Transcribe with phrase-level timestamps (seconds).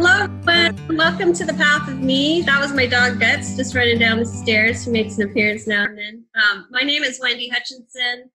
[0.00, 0.96] Hello, everyone.
[0.96, 2.42] Welcome to the Path of Me.
[2.42, 4.84] That was my dog Guts just running down the stairs.
[4.84, 6.24] Who makes an appearance now and then.
[6.36, 8.30] Um, my name is Wendy Hutchinson,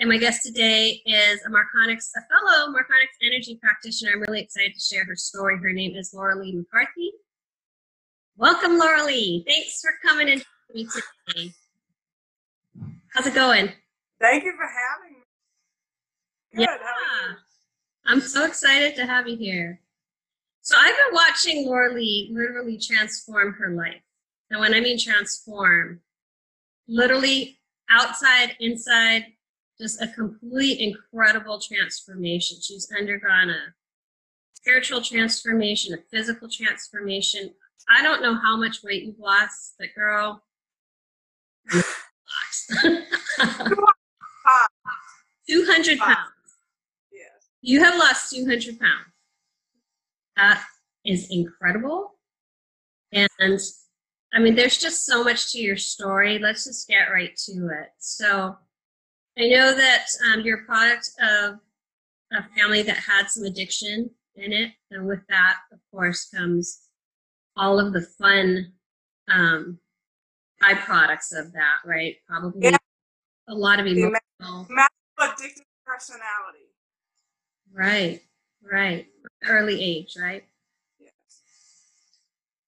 [0.00, 4.10] and my guest today is a Marconics, a fellow Marconics energy practitioner.
[4.12, 5.56] I'm really excited to share her story.
[5.62, 7.12] Her name is Lauralee McCarthy.
[8.36, 9.44] Welcome, Lauralee.
[9.46, 10.88] Thanks for coming in to me
[11.28, 11.52] today.
[13.14, 13.70] How's it going?
[14.20, 15.22] Thank you for having me.
[16.56, 16.62] Good.
[16.62, 16.76] Yeah.
[16.82, 17.36] How are you?
[18.04, 19.80] I'm so excited to have you here.
[20.68, 24.02] So I've been watching Lee literally transform her life.
[24.50, 26.00] And when I mean transform,
[26.86, 27.58] literally
[27.88, 29.24] outside, inside,
[29.80, 32.58] just a complete incredible transformation.
[32.60, 33.60] She's undergone a
[34.52, 37.54] spiritual transformation, a physical transformation.
[37.88, 40.42] I don't know how much weight you've lost, but girl,
[44.46, 44.66] Ah,
[45.48, 46.18] 200 pounds.
[47.10, 47.30] yes.
[47.62, 49.06] You have lost 200 pounds.
[50.38, 50.62] That
[51.04, 52.14] is incredible.
[53.12, 53.28] And
[54.32, 56.38] I mean, there's just so much to your story.
[56.38, 57.88] Let's just get right to it.
[57.98, 58.56] So
[59.38, 61.54] I know that um, you're a product of
[62.32, 64.72] a family that had some addiction in it.
[64.90, 66.82] And with that, of course, comes
[67.56, 68.72] all of the fun
[69.32, 69.78] um,
[70.62, 72.16] byproducts of that, right?
[72.28, 72.76] Probably Yeah.
[73.48, 74.66] a lot of emotional.
[74.68, 76.66] Massive addictive personality.
[77.72, 78.20] Right,
[78.62, 79.06] right.
[79.46, 80.44] Early age, right?
[80.98, 81.12] Yes.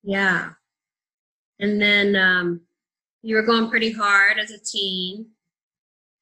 [0.02, 0.50] Yeah.
[1.58, 2.60] And then um,
[3.22, 5.26] you were going pretty hard as a teen.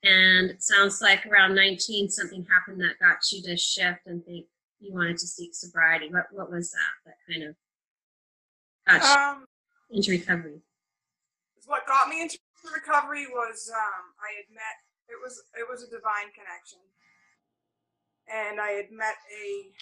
[0.05, 4.47] And it sounds like around 19, something happened that got you to shift and think
[4.81, 6.09] you wanted to seek sobriety.
[6.11, 7.57] What, what was that that kind of
[8.87, 9.47] got Um,
[9.91, 10.61] you into recovery?
[11.69, 14.77] what got me into recovery was um, I had met
[15.09, 16.81] it was it was a divine connection,
[18.27, 19.73] and I had met a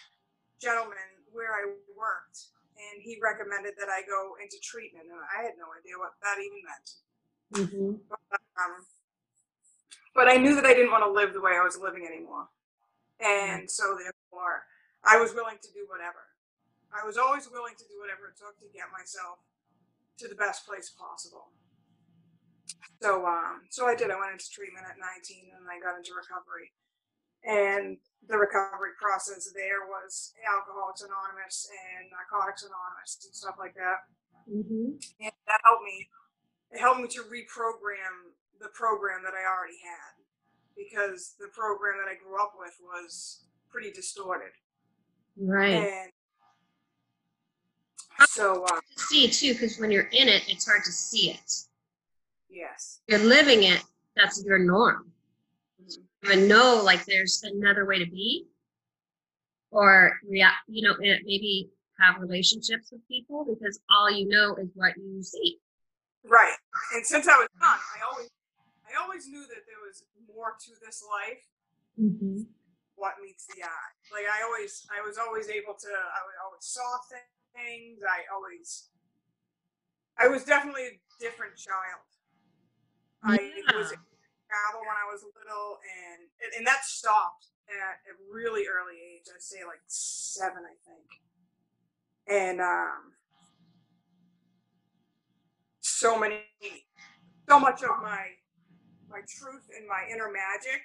[0.61, 5.57] gentleman where I worked, and he recommended that I go into treatment, and I had
[5.61, 6.89] no idea what that even meant.
[7.55, 7.91] Mm-hmm.
[8.09, 8.75] But, um,
[10.17, 12.49] but I knew that I didn't want to live the way I was living anymore.
[13.21, 14.69] And so therefore,
[15.05, 16.37] I was willing to do whatever.
[16.93, 19.45] I was always willing to do whatever it took to get myself
[20.19, 21.53] to the best place possible.
[23.01, 24.09] So, um, so I did.
[24.09, 26.73] I went into treatment at 19 and I got into recovery.
[27.47, 27.97] And
[28.29, 34.03] the recovery process there was Alcoholics Anonymous and Narcotics Anonymous and stuff like that
[34.47, 34.95] Mm-hmm.
[35.23, 36.07] and that helped me
[36.71, 38.31] it helped me to reprogram
[38.61, 40.15] the program that i already had
[40.77, 44.53] because the program that i grew up with was pretty distorted
[45.37, 45.73] Right.
[45.75, 46.13] and
[48.29, 51.53] so uh, To see too, because when you're in it, it's hard to see it.
[52.49, 53.83] yes You're living it,
[54.15, 55.11] that's your norm.
[56.27, 58.47] Even know like there's another way to be
[59.71, 61.69] or react you know maybe
[62.01, 65.59] have relationships with people because all you know is what you see
[66.25, 66.57] right
[66.95, 68.31] and since i was young i always
[68.89, 70.05] i always knew that there was
[70.35, 71.45] more to this life
[72.01, 72.43] mm-hmm.
[72.97, 76.99] what meets the eye like i always i was always able to i always saw
[77.55, 78.89] things i always
[80.19, 82.05] i was definitely a different child
[83.25, 83.39] i
[83.75, 84.16] was Yeah.
[84.57, 86.25] Travel when I was little, and
[86.57, 89.29] and that stopped at a really early age.
[89.29, 91.09] I'd say like seven, I think.
[92.29, 93.13] And um,
[95.81, 96.41] so many,
[97.49, 98.33] so much of my
[99.09, 100.83] my truth and my inner magic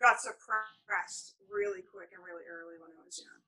[0.00, 3.40] got suppressed really quick and really early when I was young.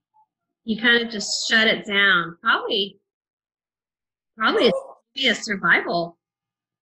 [0.64, 2.98] you kind of just shut it down probably
[4.38, 4.78] probably it's
[5.14, 6.16] be a survival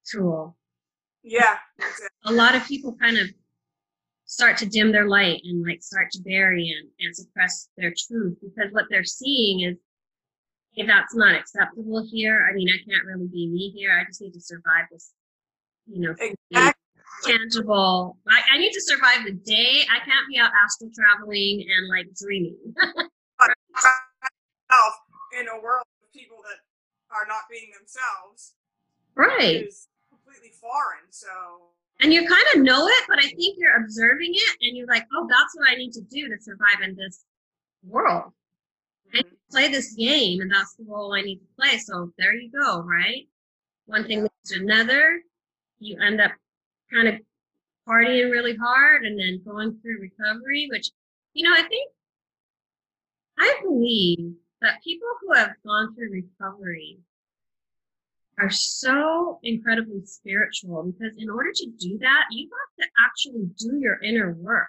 [0.07, 0.57] tool
[1.25, 2.07] Yeah, exactly.
[2.27, 3.29] a lot of people kind of
[4.27, 8.37] start to dim their light and like start to bury and, and suppress their truth
[8.43, 9.77] because what they're seeing is
[10.77, 12.47] if that's not acceptable here.
[12.51, 13.99] I mean i can't really be me here.
[13.99, 15.13] I just need to survive this
[15.87, 16.73] you know exactly.
[17.25, 19.83] tangible I, I need to survive the day.
[19.91, 22.59] I can't be out astral traveling and like dreaming.
[23.75, 24.95] Myself
[25.41, 26.61] in a world of people that
[27.15, 28.55] are not being themselves.
[29.17, 29.67] Right.
[29.67, 29.89] Is
[30.35, 31.05] completely foreign.
[31.11, 31.29] So.
[32.01, 35.07] And you kind of know it but i think you're observing it and you're like
[35.15, 37.25] oh that's what i need to do to survive in this
[37.87, 38.33] world.
[39.13, 39.35] And mm-hmm.
[39.51, 42.81] play this game and that's the role i need to play so there you go
[42.81, 43.29] right?
[43.87, 45.21] One thing leads to another.
[45.79, 46.33] You end up
[46.93, 47.15] kind of
[47.87, 50.91] partying really hard and then going through recovery which
[51.35, 51.91] you know i think
[53.39, 56.99] i believe that people who have gone through recovery
[58.39, 63.79] are so incredibly spiritual because in order to do that, you have to actually do
[63.79, 64.69] your inner work.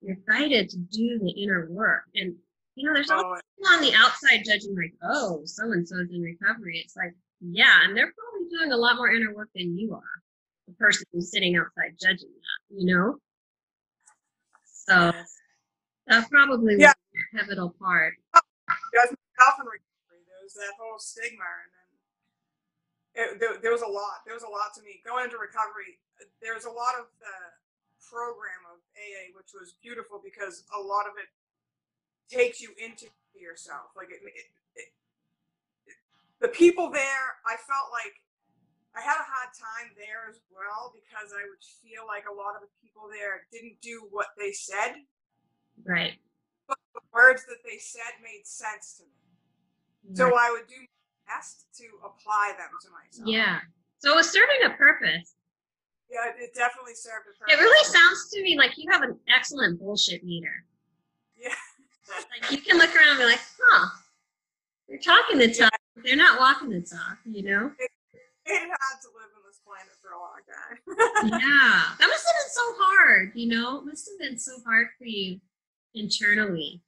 [0.00, 2.04] You're guided to do the inner work.
[2.14, 2.34] And
[2.76, 6.10] you know, there's all Oh, people on the outside judging, like, oh, so and so's
[6.10, 6.82] in recovery.
[6.84, 10.02] It's like, yeah, and they're probably doing a lot more inner work than you are,
[10.66, 13.16] the person who's sitting outside judging that, you know?
[14.64, 15.12] So
[16.08, 16.92] that probably was Yeah.
[16.92, 18.14] a pivotal part.
[18.92, 19.78] judgment in recovery.
[20.10, 21.70] There was that whole stigma, and
[23.14, 24.26] it, there, there was a lot.
[24.26, 25.98] There was a lot to me going into recovery.
[26.42, 27.36] There's a lot of the
[28.02, 31.30] program of AA, which was beautiful because a lot of it
[32.28, 33.94] takes you into yourself.
[33.96, 34.46] Like it, it,
[34.76, 34.88] it,
[36.40, 38.18] the people there, I felt like
[38.94, 42.54] I had a hard time there as well because I would feel like a lot
[42.54, 45.02] of the people there didn't do what they said
[45.82, 46.14] Right.
[46.68, 50.14] but the words that they said made sense to me.
[50.14, 50.78] So I would do
[51.26, 53.28] best to apply them to myself.
[53.28, 53.58] yeah.
[53.98, 55.34] So it was serving a purpose.
[56.10, 57.54] Yeah, it- it definitely served a purpose.
[57.54, 60.64] It really sounds to me like you have an excellent bullshit meter.
[61.36, 61.54] Yeah.
[62.40, 63.88] Like you can look around and be like, huh,
[64.88, 67.72] they're talking the talk, but they're not walking the talk, you know?
[68.46, 71.30] It had to live on this planet for a long time.
[71.40, 71.82] yeah.
[71.98, 73.78] That must have been so hard, you know?
[73.78, 75.40] It must have been so hard for you
[75.94, 76.82] internally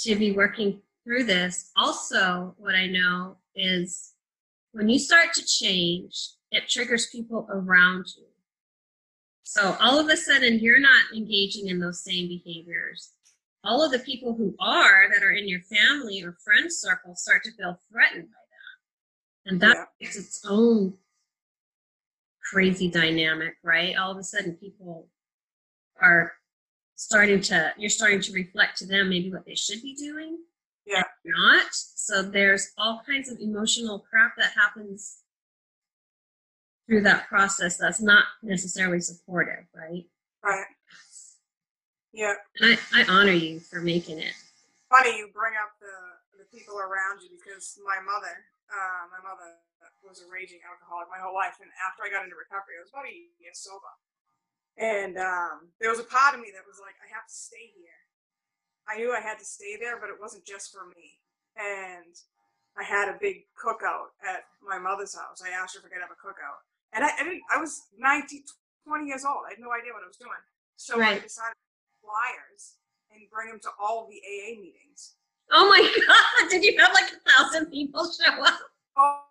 [0.00, 1.70] to be working through this.
[1.76, 4.14] Also, what I know is
[4.72, 8.26] when you start to change, it triggers people around you.
[9.42, 13.12] So all of a sudden, you're not engaging in those same behaviors.
[13.64, 17.42] All of the people who are that are in your family or friend circle start
[17.44, 19.50] to feel threatened by that.
[19.50, 20.08] And that Yeah.
[20.08, 20.98] is its own
[22.50, 23.96] crazy dynamic, right?
[23.96, 25.08] All of a sudden, people
[26.00, 26.32] are
[26.94, 30.38] starting to, you're starting to reflect to them maybe what they should be doing.
[30.86, 31.04] Yeah.
[31.24, 31.66] Not.
[31.72, 35.18] So there's all kinds of emotional crap that happens
[36.88, 40.04] through that process that's not necessarily supportive, right?
[40.42, 40.66] right.
[42.12, 42.34] Yeah.
[42.58, 44.34] And I, I honor you for making it.
[44.90, 48.34] Funny you bring up the, the people around you because my mother,
[48.66, 49.62] uh, my mother
[50.02, 51.62] was a raging alcoholic my whole life.
[51.62, 53.94] And after I got into recovery, I was about a year sober.
[54.74, 57.70] And um, there was a part of me that was like, I have to stay
[57.76, 58.00] here.
[58.88, 61.20] I knew I had to stay there, but it wasn't just for me.
[61.56, 62.14] And
[62.78, 65.42] I had a big cookout at my mother's house.
[65.44, 66.62] I asked her if I could have a cookout.
[66.92, 68.42] And I, I didn't, I was 19,
[68.86, 69.46] 20 years old.
[69.46, 70.42] I had no idea what I was doing.
[70.76, 72.80] So I decided to flyers
[73.12, 75.20] and bring them to all the AA meetings.
[75.52, 76.50] Oh my God.
[76.50, 78.58] Did you have like a thousand people show up?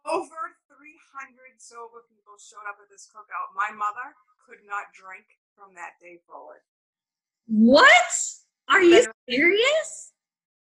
[0.08, 3.52] Over 300 sober people showed up at this cookout.
[3.58, 4.16] My mother
[4.48, 5.26] could not drink
[5.56, 6.64] from that day forward.
[7.48, 8.14] What?
[8.70, 10.14] Are you serious?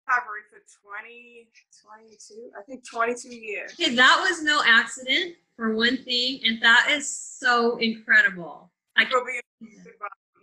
[0.06, 1.48] Recovery for 20,
[1.86, 3.72] 22, I think 22 years.
[3.72, 8.70] Okay, that was no accident for one thing, and that is so incredible.
[8.96, 9.10] I be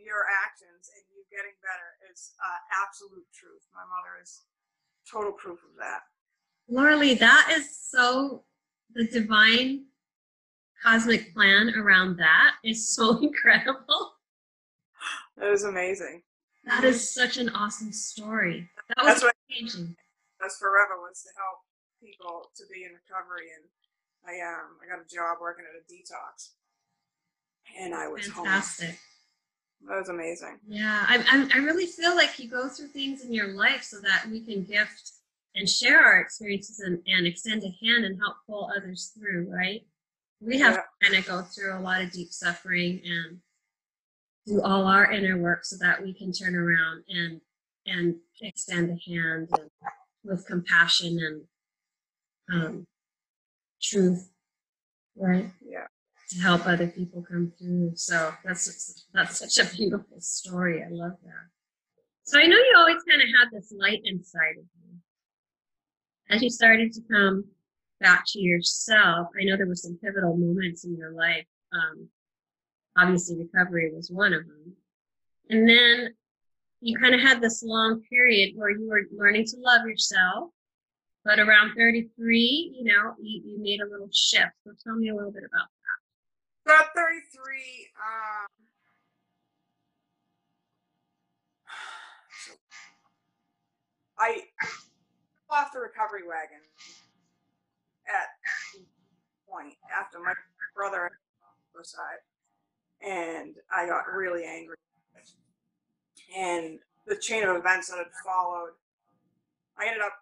[0.07, 3.67] your actions and you getting better is uh, absolute truth.
[3.75, 4.43] My mother is
[5.09, 6.01] total proof of that.
[6.71, 8.43] Lauralee, that is so
[8.95, 9.85] the divine
[10.81, 14.13] cosmic plan around that is so incredible.
[15.41, 16.23] It was amazing.
[16.67, 18.69] That is such an awesome story.
[18.95, 19.95] That was That's changing.
[20.39, 21.59] that's forever was to help
[22.03, 23.65] people to be in recovery and
[24.27, 26.49] I um I got a job working at a detox
[27.79, 28.45] and I was home.
[28.45, 28.99] Fantastic.
[29.87, 30.59] That was amazing.
[30.67, 31.17] Yeah, I,
[31.53, 34.41] I, I really feel like you go through things in your life so that we
[34.41, 35.11] can gift
[35.55, 39.81] and share our experiences and, and extend a hand and help pull others through, right?
[40.41, 40.81] We have Yeah.
[40.81, 43.39] to kind of go through a lot of deep suffering and
[44.47, 47.41] do all our inner work so that we can turn around and
[47.85, 49.69] and extend a hand and
[50.23, 52.87] with compassion and um,
[53.81, 54.29] truth,
[55.15, 55.49] right?
[55.65, 55.87] Yeah.
[56.29, 57.91] to help other people come through.
[57.95, 60.83] So that's that's such a beautiful story.
[60.83, 61.47] I love that.
[62.23, 64.95] So I know you always kind of had this light inside of you.
[66.29, 67.45] As you started to come
[68.01, 71.45] back to yourself, I know there were some pivotal moments in your life.
[71.73, 72.09] Um,
[72.97, 74.75] obviously, recovery was one of them.
[75.49, 76.13] And then
[76.81, 80.49] you kind of had this long period where you were learning to love yourself.
[81.23, 84.51] But around 33, you know, you, you made a little shift.
[84.63, 85.67] So tell me a little bit about
[86.65, 88.47] So at 33, um,
[94.19, 94.41] I
[95.47, 96.61] fell off the recovery wagon
[98.07, 98.27] at
[99.49, 100.33] point after my
[100.75, 101.11] brother
[101.73, 102.19] suicide,
[103.01, 104.77] and I got really angry.
[106.35, 108.71] And the chain of events that had followed,
[109.79, 110.13] I ended up,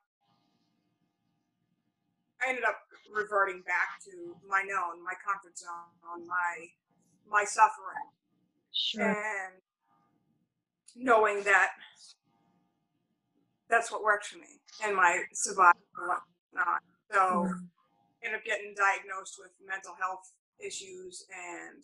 [2.45, 2.77] I ended up
[3.13, 6.67] reverting back to my known, my comfort zone, on my
[7.27, 8.11] my suffering,
[8.71, 9.03] Sure.
[9.03, 9.53] and
[10.95, 11.71] knowing that
[13.67, 16.83] that's what worked for me and my survival whatnot.
[17.11, 17.65] So mm-hmm.
[18.23, 21.83] ended up getting diagnosed with mental health issues and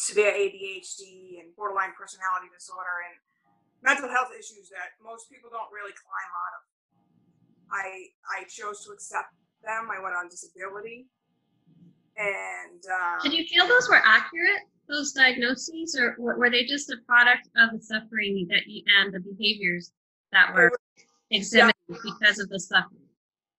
[0.00, 3.20] severe ADHD and borderline personality disorder and
[3.84, 6.62] mental health issues that most people don't really climb out of.
[7.70, 7.86] I
[8.24, 9.92] I chose to accept them.
[9.92, 11.06] I went on disability,
[12.16, 14.64] and um, Did you feel those were accurate?
[14.88, 19.20] Those diagnoses, or were they just a product of the suffering that you and the
[19.20, 19.92] behaviors
[20.32, 20.72] that were
[21.30, 23.06] exhibited because of the suffering?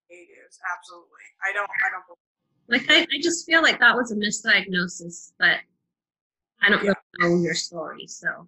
[0.10, 1.24] it is absolutely.
[1.46, 1.70] I don't.
[1.70, 2.04] I don't.
[2.10, 2.20] Believe
[2.68, 5.60] like I, I just feel like that was a misdiagnosis, but
[6.62, 6.94] I don't Yeah.
[7.20, 8.48] really know your story, so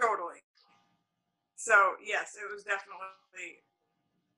[0.00, 0.42] Totally.
[1.56, 3.64] So yes, it was definitely,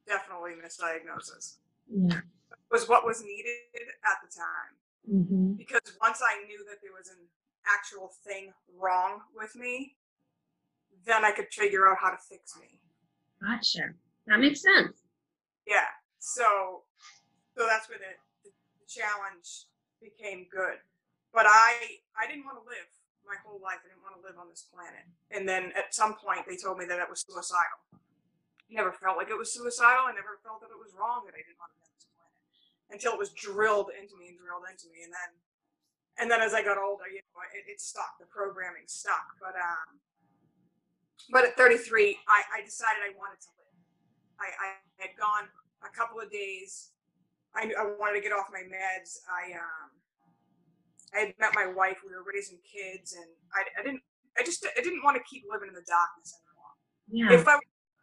[0.06, 1.58] definitely misdiagnosis.
[1.88, 2.18] yeah.
[2.18, 3.56] It was what was needed
[4.04, 7.26] at the time hmm because once I knew that there was an
[7.66, 9.96] actual thing wrong with me,
[11.04, 12.78] then I could figure out how to fix me.
[13.42, 13.94] Gotcha.
[14.26, 15.02] That makes sense.
[15.66, 15.88] Yeah.
[16.18, 16.84] So,
[17.56, 19.66] so that's where the, the, the challenge
[20.00, 20.78] became good.
[21.32, 21.74] But I,
[22.16, 22.88] I didn't want to live
[23.28, 23.84] my whole life.
[23.84, 25.04] I didn't want to live on this planet.
[25.30, 27.84] And then at some point, they told me that it was suicidal.
[27.92, 30.08] I never felt like it was suicidal.
[30.08, 32.08] I never felt that it was wrong that I didn't want to live on this
[32.16, 32.40] planet
[32.88, 35.04] until it was drilled into me and drilled into me.
[35.04, 35.30] And then,
[36.18, 38.16] and then as I got older, you know, it, it stuck.
[38.16, 39.36] The programming stuck.
[39.40, 40.00] But um,
[41.30, 43.76] but at 33, I, I decided I wanted to live.
[44.40, 45.50] I, I had gone
[45.84, 46.90] a couple of days.
[47.54, 49.20] I, I wanted to get off my meds.
[49.28, 49.97] I um,
[51.14, 52.00] I had met my wife.
[52.04, 54.02] We were raising kids, and I, I didn't.
[54.38, 56.74] I just I didn't want to keep living in the darkness anymore.
[57.08, 57.32] Yeah.
[57.32, 57.58] If I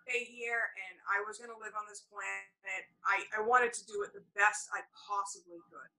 [0.05, 3.83] stay here and I was going to live on this planet, I, I wanted to
[3.89, 5.91] do it the best I possibly could.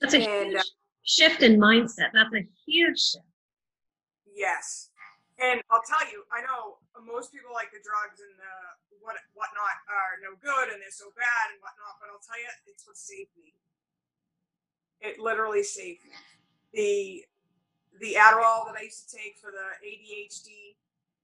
[0.00, 0.72] That's a and, uh, huge
[1.04, 2.12] shift in mindset.
[2.12, 3.28] That's a huge shift.
[4.28, 4.92] Yes.
[5.40, 8.54] And I'll tell you, I know most people like the drugs and the
[9.02, 12.48] what whatnot are no good and they're so bad and whatnot, but I'll tell you,
[12.64, 13.52] it's what saved me.
[15.04, 16.16] It literally saved me.
[16.72, 17.24] The
[18.00, 20.74] the Adderall that I used to take for the ADHD,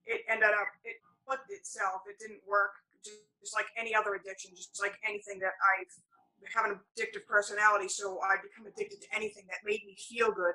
[0.05, 2.03] it ended up it flipped itself.
[2.07, 2.71] It didn't work
[3.03, 5.89] just, like any other addiction, just like anything that I've
[6.55, 10.55] have an addictive personality, so I become addicted to anything that made me feel good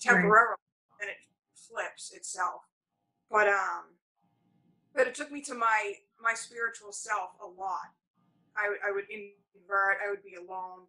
[0.00, 0.62] temporarily,
[1.00, 1.16] and it
[1.54, 2.62] flips itself.
[3.30, 3.98] But um,
[4.94, 7.94] but it took me to my my spiritual self a lot.
[8.56, 10.86] I, I would invert, I would be alone,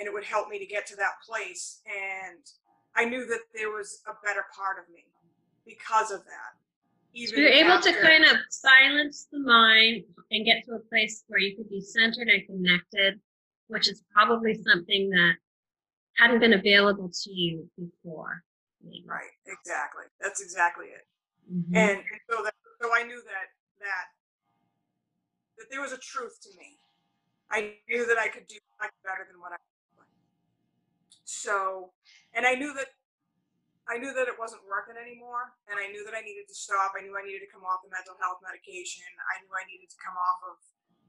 [0.00, 1.82] and it would help me to get to that place.
[1.84, 2.40] And
[2.96, 5.04] I knew that there was a better part of me
[5.66, 6.56] because of that.
[7.12, 11.40] So you're able to kind of silence the mind and get to a place where
[11.40, 13.20] you could be centered and connected,
[13.68, 15.34] which is probably something that
[16.16, 18.42] hadn't been available to you before.
[18.82, 19.04] maybe.
[19.06, 20.04] right, exactly.
[20.20, 21.06] That's exactly it.
[21.52, 21.76] Mhm.
[21.76, 23.48] and, and so that so I knew that
[23.80, 24.06] that
[25.58, 26.78] that there was a truth to me.
[27.50, 29.56] I knew that I could do much better than what I.
[31.30, 31.94] So,
[32.34, 32.90] and I knew that
[33.88, 36.94] I knew that it wasn't working anymore, and I knew that I needed to stop.
[36.94, 39.06] I knew I needed to come off the mental health medication.
[39.06, 40.56] I knew I needed to come off of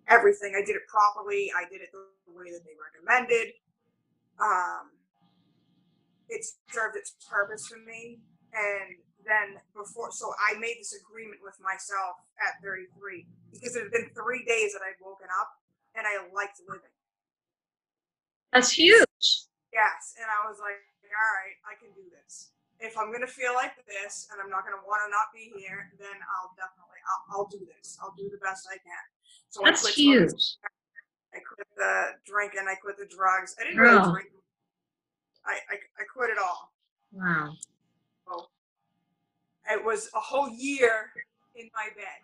[0.10, 0.58] everything.
[0.58, 1.54] I did it properly.
[1.54, 3.54] I did it the way that they recommended.
[4.42, 4.98] Um,
[6.26, 6.42] it
[6.74, 8.18] served its purpose for me,
[8.54, 13.92] and then before so i made this agreement with myself at 33 because it had
[13.92, 15.50] been three days that i'd woken up
[15.94, 16.90] and i liked living
[18.54, 19.51] That's huge.
[19.74, 20.16] Yes.
[20.20, 20.80] And i was like
[21.12, 22.56] all right i can do this.
[22.80, 25.32] If i'm going to feel like this and i'm not going to want to not
[25.36, 27.98] be here then i'll definitely I'll, I'll do this.
[28.02, 29.06] I'll do the best i can.
[29.50, 30.58] So That's I huge.
[31.36, 33.56] i quit the drinking i quit the drugs.
[33.60, 34.30] I didn't really drink.
[35.46, 36.72] I, I i quit it all.
[37.12, 37.54] Wow.
[38.28, 38.48] So
[39.72, 41.12] it was a whole year
[41.56, 42.22] in my bed.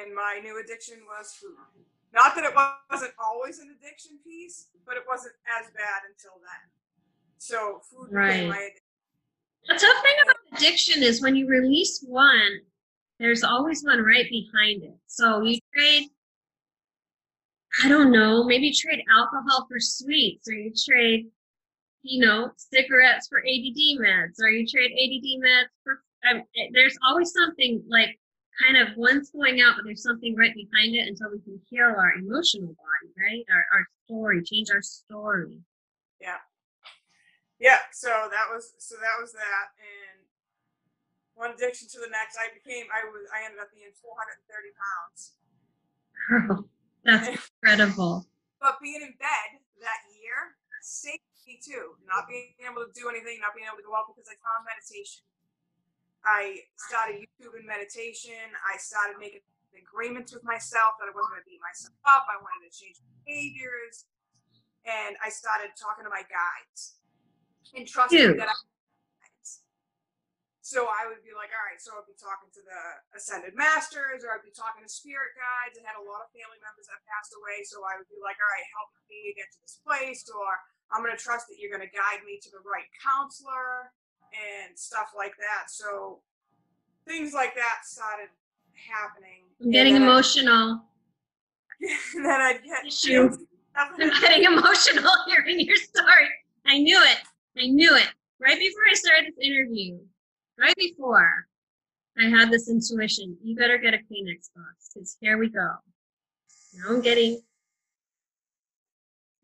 [0.00, 1.84] And my new addiction was food.
[2.14, 2.54] Not that it
[2.90, 6.70] wasn't always an addiction piece, but it wasn't as bad until then.
[7.38, 8.48] So food became Right.
[8.48, 8.80] my addiction.
[9.66, 12.60] The tough thing about addiction is when you release one,
[13.18, 14.96] there's always one right behind it.
[15.06, 16.08] So you trade,
[17.82, 21.30] I don't know, maybe trade alcohol for sweets, or you trade,
[22.02, 26.04] you know, cigarettes for ADD meds, or you trade ADD meds for.
[26.30, 28.18] Um, it- there's always something like
[28.62, 31.90] kind of one's going out, but there's something right behind it until we can heal
[31.96, 33.44] our emotional body, right?
[33.50, 35.58] Our our story, change our story.
[36.20, 36.38] Yeah,
[37.58, 37.80] Yeah.
[37.92, 40.24] so that was so that was that and
[41.34, 42.38] one addiction to the next.
[42.38, 45.20] I became I was I ended up being 430 pounds.
[46.30, 46.68] Girl,
[47.04, 47.28] that's
[47.60, 48.26] incredible.
[48.62, 51.98] But being in bed that year saved me too.
[52.08, 54.64] Not being able to do anything, not being able to go out because I found
[54.64, 55.26] meditation.
[56.24, 58.40] I started YouTube and meditation.
[58.64, 59.44] I started making
[59.76, 62.24] agreements with myself that I wasn't going to beat myself up.
[62.26, 64.08] I wanted to change behaviors.
[64.84, 67.00] And I started talking to my guides
[67.72, 68.56] and trusting that I
[70.64, 74.24] so I would be like, all right, so I'd be talking to the ascended masters
[74.24, 75.76] or I'd be talking to spirit guides.
[75.76, 77.60] I had a lot of family members that passed away.
[77.68, 80.56] So I would be like, all right, help me get to this place or
[80.88, 83.92] I'm going to trust that you're going to guide me to the right counselor
[84.34, 85.70] and stuff like that.
[85.70, 86.20] So
[87.06, 88.28] things like that started
[88.74, 89.44] happening.
[89.62, 90.82] I'm getting and emotional.
[91.82, 93.30] I, then I'd get Tissue.
[93.76, 96.28] I'm getting emotional hearing your story.
[96.66, 97.18] I knew it.
[97.58, 98.08] I knew it.
[98.40, 99.98] Right before I started this interview,
[100.58, 101.46] right before,
[102.18, 103.36] I had this intuition.
[103.42, 105.68] You better get a Kleenex box because here we go.
[106.74, 107.40] Now I'm getting,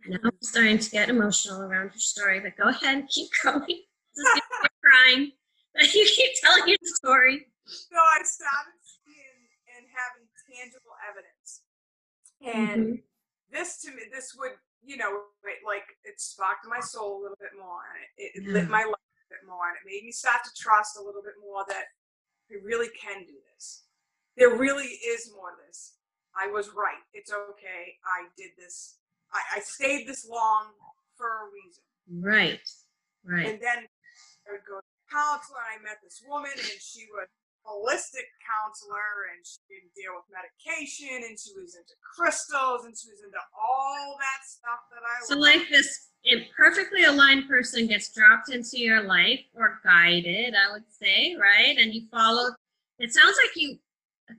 [0.06, 3.82] now I'm starting to get emotional around your story, but go ahead, keep going.
[4.90, 5.32] This is you're crying.
[5.94, 7.46] You keep telling your story.
[7.64, 9.46] so I started seeing
[9.78, 11.62] and having tangible evidence.
[12.42, 13.02] And Mhm.
[13.50, 17.36] this to me, this would, you know, it, like it sparked my soul a little
[17.40, 18.52] bit more, and it, it Yeah.
[18.52, 21.22] lit my life a bit more, and it made me start to trust a little
[21.22, 21.84] bit more that
[22.50, 23.84] I really can do this.
[24.36, 25.98] There really is more to this.
[26.34, 27.02] I was right.
[27.12, 27.98] It's okay.
[28.04, 28.98] I did this.
[29.32, 30.74] I, I stayed this long
[31.16, 31.84] for a reason.
[32.08, 32.68] Right,
[33.22, 33.46] right.
[33.46, 33.88] And then
[34.50, 39.30] I would go to and I met this woman, and she was a holistic counselor,
[39.30, 43.38] and she didn't deal with medication, and she was into crystals, and she was into
[43.54, 48.78] all that stuff that I So, like this a perfectly aligned person gets dropped into
[48.78, 51.78] your life or guided, I would say, right?
[51.78, 52.50] And you follow.
[52.98, 53.78] It sounds like you,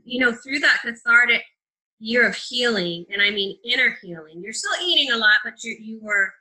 [0.04, 1.44] you know, through that cathartic
[2.00, 4.42] year of healing, and I mean inner healing.
[4.42, 6.34] You're still eating a lot, but you you were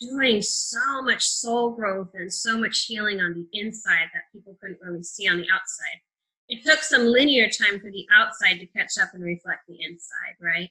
[0.00, 4.78] doing so much soul growth and so much healing on the inside that people couldn't
[4.82, 6.00] really see on the outside.
[6.48, 10.36] It took some linear time for the outside to catch up and reflect the inside,
[10.40, 10.70] right?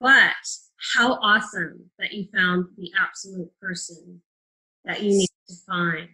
[0.00, 0.34] But
[0.94, 4.20] how awesome that you found the absolute person
[4.84, 6.08] that you need to find.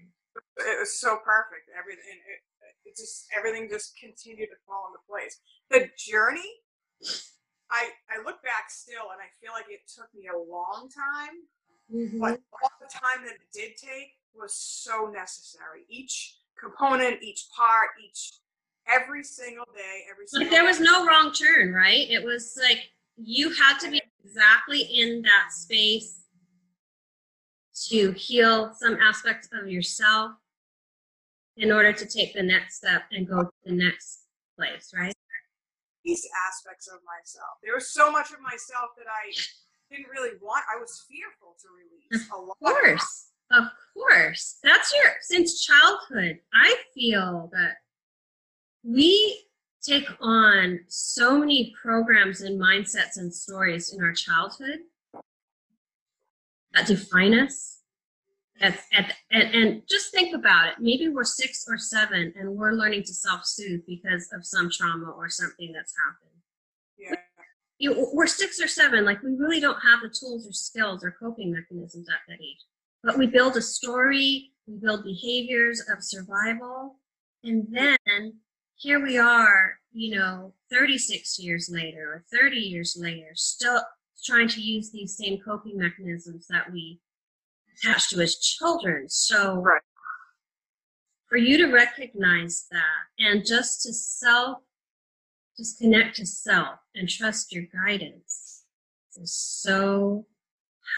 [0.59, 1.71] it was so perfect.
[1.77, 2.41] Everything, it,
[2.85, 5.41] it just everything just continued to fall into place.
[5.71, 6.49] The journey,
[7.71, 11.49] I I look back still, and I feel like it took me a long time,
[11.95, 12.21] Mm-hmm.
[12.21, 15.85] but all the time that it did take was so necessary.
[15.89, 18.33] Each component, each part, each
[18.87, 20.47] every single day, every single.
[20.47, 20.85] Like there was day.
[20.85, 22.11] no wrong turn, right?
[22.11, 26.25] It was like you had to be exactly in that space
[27.89, 30.33] to heal some aspects of yourself
[31.57, 34.25] in order to take the next step and go to the next
[34.57, 35.15] place, right?
[36.09, 37.61] these aspects of myself.
[37.63, 39.29] There was so much of myself that I
[39.91, 40.65] didn't really want.
[40.75, 42.29] I was fearful to release.
[42.33, 42.57] A lot.
[42.63, 43.31] Of course.
[43.51, 44.59] Of course.
[44.63, 46.39] That's your since childhood.
[46.55, 47.77] I feel that
[48.83, 49.45] we
[49.83, 54.81] take on so many programs and mindsets and stories in our childhood
[56.75, 57.77] that define us.
[58.61, 60.75] At, at, and, and just think about it.
[60.81, 65.11] Maybe we're six or seven and we're learning to self soothe because of some trauma
[65.11, 66.38] or something that's happened.
[67.79, 71.05] You know, we're six or seven, like we really don't have the tools or skills
[71.05, 72.59] or coping mechanisms at that age.
[73.03, 76.97] But we build a story, we build behaviors of survival,
[77.45, 78.35] and then
[78.75, 83.81] here we are, you know, 36 years later or 30 years later, still
[84.25, 87.01] trying to use these same coping mechanisms that we
[87.77, 89.09] attached to as children.
[89.09, 89.81] So Right.
[91.29, 94.63] for you to recognize that and just to self
[95.59, 98.63] just connect to self and trust your guidance
[99.21, 100.25] is so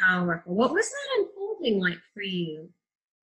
[0.02, 0.54] powerful.
[0.54, 2.68] What was that unfolding like for you?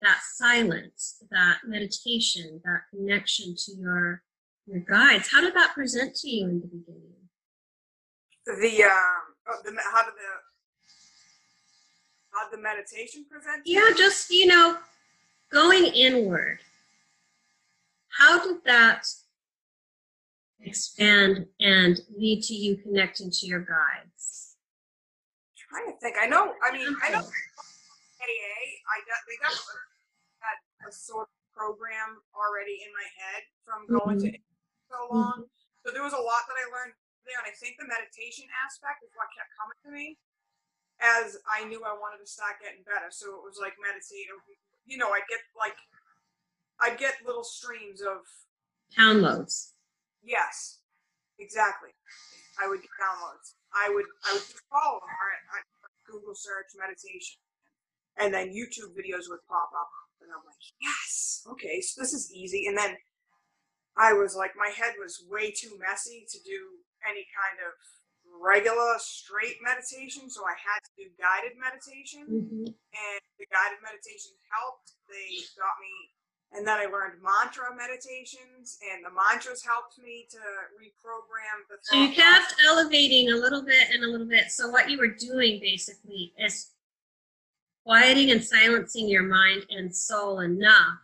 [0.01, 4.23] That silence, that meditation, that connection to your
[4.65, 5.29] your guides.
[5.31, 7.13] How did that present to you in the beginning?
[8.45, 8.91] The um.
[9.49, 10.33] Oh, the how did the
[12.31, 13.65] how did the meditation present?
[13.65, 14.77] to Yeah, just you know,
[15.51, 16.59] going inward.
[18.09, 19.07] How did that
[20.61, 24.37] expand and lead to you connecting to your guides?
[25.69, 26.15] trying to think.
[26.15, 26.55] I know.
[26.63, 28.57] I mean, I know AA.
[28.87, 29.53] I got they got
[30.39, 34.87] had a sort of program already in my head from going to mm-hmm.
[34.87, 35.43] so long.
[35.43, 35.83] Mm-hmm.
[35.83, 36.95] So there was a lot that I learned
[37.27, 40.07] there, and I think the meditation aspect is what kept coming to me
[40.97, 43.11] as I knew I wanted to start getting better.
[43.11, 44.39] So it was like meditating.
[44.87, 45.77] You know, I'd get like
[46.79, 48.23] I'd get little streams of
[48.95, 49.75] Downloads.
[50.27, 50.83] Yes,
[51.39, 51.95] exactly.
[52.59, 53.55] I would get downloads.
[53.71, 55.07] I would I would just follow them.
[55.07, 55.63] Or
[56.07, 57.35] Google search meditation,
[58.15, 59.91] and then YouTube videos would pop up,
[60.23, 62.63] and I'm like, yes, okay, so this is easy.
[62.67, 62.95] And then
[63.99, 66.59] I was like, my head was way too messy to do
[67.03, 67.75] any kind of
[68.39, 72.71] regular straight meditation, so I had to do guided meditation, Mhm.
[72.71, 74.95] and the guided meditation helped.
[75.11, 76.15] They got me,
[76.53, 81.77] and then I learned mantra meditations, and the mantras helped me to reprogram the.
[81.81, 84.51] So you kept elevating a little bit and a little bit.
[84.51, 86.71] So what you were doing basically is
[87.85, 90.99] quieting and silencing your mind and soul enough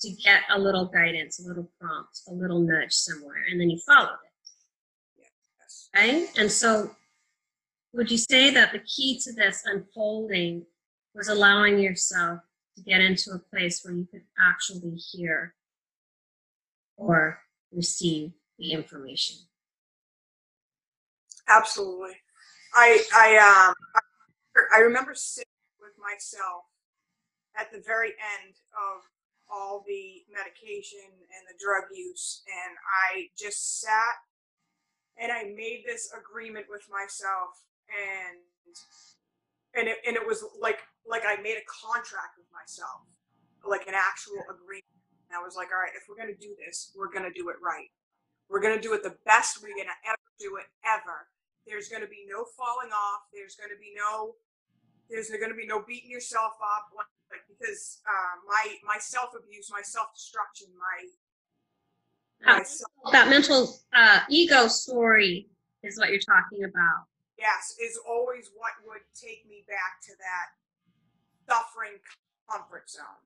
[0.00, 3.78] to get a little guidance, a little prompt, a little nudge somewhere, and then you
[3.86, 4.10] followed
[5.18, 5.26] it,
[5.58, 5.88] Yes.
[5.94, 6.28] right?
[6.38, 6.90] And so
[7.92, 10.66] would you say that the key to this unfolding
[11.14, 12.40] was allowing yourself
[12.76, 15.54] to get into a place where you could actually hear
[16.96, 17.40] or
[17.72, 19.36] receive the information?
[21.48, 22.16] Absolutely.
[22.74, 23.74] I I um
[24.74, 25.46] I remember sitting
[25.80, 26.64] with myself
[27.58, 29.02] at the very end of
[29.48, 32.76] all the medication and the drug use and
[33.08, 34.16] I just sat
[35.18, 38.38] and I made this agreement with myself and
[39.74, 43.06] and it, and it was like like I made a contract with myself
[43.66, 44.86] like an actual agreement.
[45.30, 47.34] And I was like all right if we're going to do this we're going to
[47.34, 47.90] do it right.
[48.48, 51.26] We're going to do it the best we're going to ever do it ever.
[51.66, 53.26] There's going to be no falling off.
[53.34, 54.38] There's going to be no
[55.10, 59.70] there's going to be no beating yourself up like, because uh, my my self abuse
[59.70, 60.98] my self destruction my
[62.42, 62.68] my That,
[63.12, 65.48] that mental uh, ego story
[65.82, 67.06] is what you're talking about.
[67.38, 70.54] yes is always what would take me back to that
[71.48, 71.98] suffering
[72.50, 73.22] comfort zone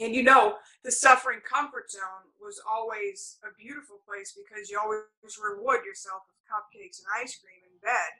[0.00, 5.02] and you know the suffering comfort zone was always a beautiful place because you always
[5.42, 8.12] reward yourself with cupcakes and ice cream in bed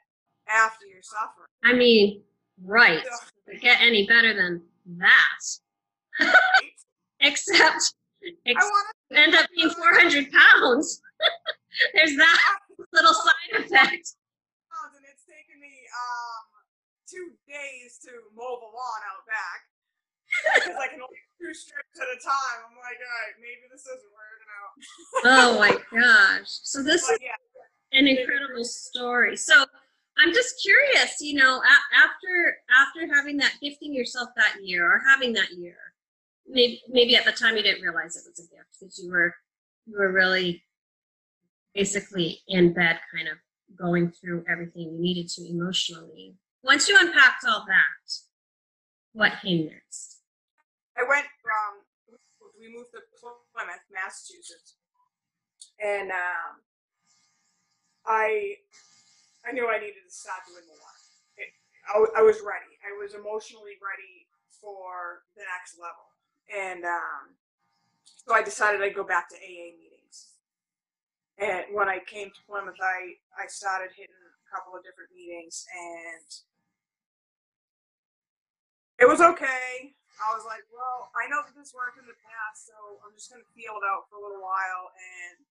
[0.47, 2.21] after you're suffering I mean,
[2.63, 3.03] right.
[3.03, 4.61] So- get any better than
[4.97, 5.39] that?
[6.19, 6.33] right?
[7.19, 7.93] Except,
[8.45, 11.01] to end up being 400 pounds.
[11.93, 12.57] There's that
[12.91, 13.71] little side effect.
[13.71, 16.50] and it's taken me um
[17.11, 19.59] two days to mow the lawn out back
[20.55, 22.59] because I can only do two strips at a time.
[22.71, 24.71] I'm like, all right, maybe this isn't working out.
[25.27, 26.47] Oh my gosh.
[26.63, 29.35] So this is yeah, an incredible story.
[29.35, 29.65] So
[30.17, 35.01] I'm just curious, you know, a- after after having that gifting yourself that year or
[35.09, 35.77] having that year,
[36.47, 39.35] maybe maybe at the time you didn't realize it was a gift because you were
[39.85, 40.63] you were really
[41.73, 43.37] basically in bed kind of
[43.77, 46.35] going through everything you needed to emotionally.
[46.63, 48.05] Once you unpacked all that,
[49.13, 50.21] what came next?
[50.97, 51.81] I went from
[52.61, 54.77] we moved to Plymouth, Massachusetts,
[55.81, 56.61] and um,
[58.05, 58.61] I
[59.41, 60.95] I knew I needed to start doing more.
[61.41, 61.49] It,
[62.13, 62.77] I was ready.
[62.85, 64.29] I was emotionally ready
[64.61, 66.13] for the next level,
[66.53, 67.33] and um,
[68.05, 70.37] so I decided I'd go back to AA meetings.
[71.41, 75.65] And when I came to Plymouth, I I started hitting a couple of different meetings,
[75.73, 76.29] and
[79.01, 79.97] it was okay.
[80.21, 83.33] I was like, well, I know that this worked in the past, so I'm just
[83.33, 84.93] going to feel it out for a little while.
[84.93, 85.41] And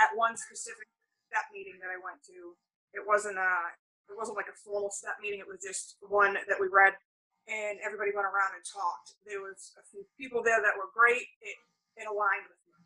[0.00, 0.88] at one specific
[1.28, 2.56] step meeting that I went to,
[2.96, 3.76] it wasn't a,
[4.08, 5.44] it wasn't like a formal step meeting.
[5.44, 6.96] It was just one that we read,
[7.44, 9.20] and everybody went around and talked.
[9.28, 11.28] There was a few people there that were great.
[11.44, 11.58] It
[12.00, 12.80] it aligned with me.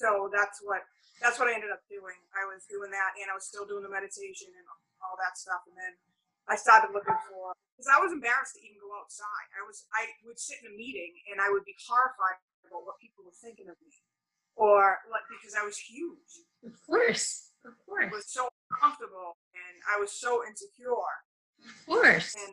[0.00, 0.80] So that's what
[1.20, 2.16] that's what I ended up doing.
[2.32, 4.66] I was doing that, and I was still doing the meditation and
[5.04, 5.66] all that stuff.
[5.68, 5.92] And then
[6.48, 9.48] I started looking for because I was embarrassed to even go outside.
[9.56, 13.00] I was I would sit in a meeting and I would be horrified about what
[13.00, 13.92] people were thinking of me,
[14.56, 16.44] or like because I was huge.
[16.64, 18.08] Of course, of course.
[18.08, 18.48] I was so
[18.80, 20.92] comfortable and I was so insecure.
[21.64, 22.34] of course.
[22.36, 22.52] And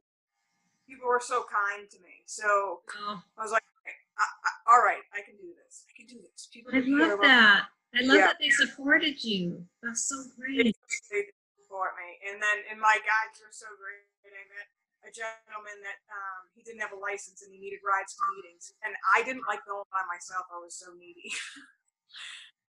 [0.88, 2.23] people were so kind to me.
[2.25, 5.84] So Oh, I was like, okay, I, I, all right, I can do this.
[5.88, 6.47] I can do this.
[6.51, 7.67] People I love that.
[7.95, 8.27] I love Yeah.
[8.27, 9.65] that they supported you.
[9.84, 10.75] That's so great.
[11.12, 11.34] they did
[11.71, 12.19] support me.
[12.27, 14.03] And then, and my guides were so great.
[14.27, 14.67] I met
[15.07, 18.75] a gentleman that um, he didn't have a license and he needed rides to meetings,
[18.84, 20.51] and I didn't like going by myself.
[20.51, 21.31] I was so needy.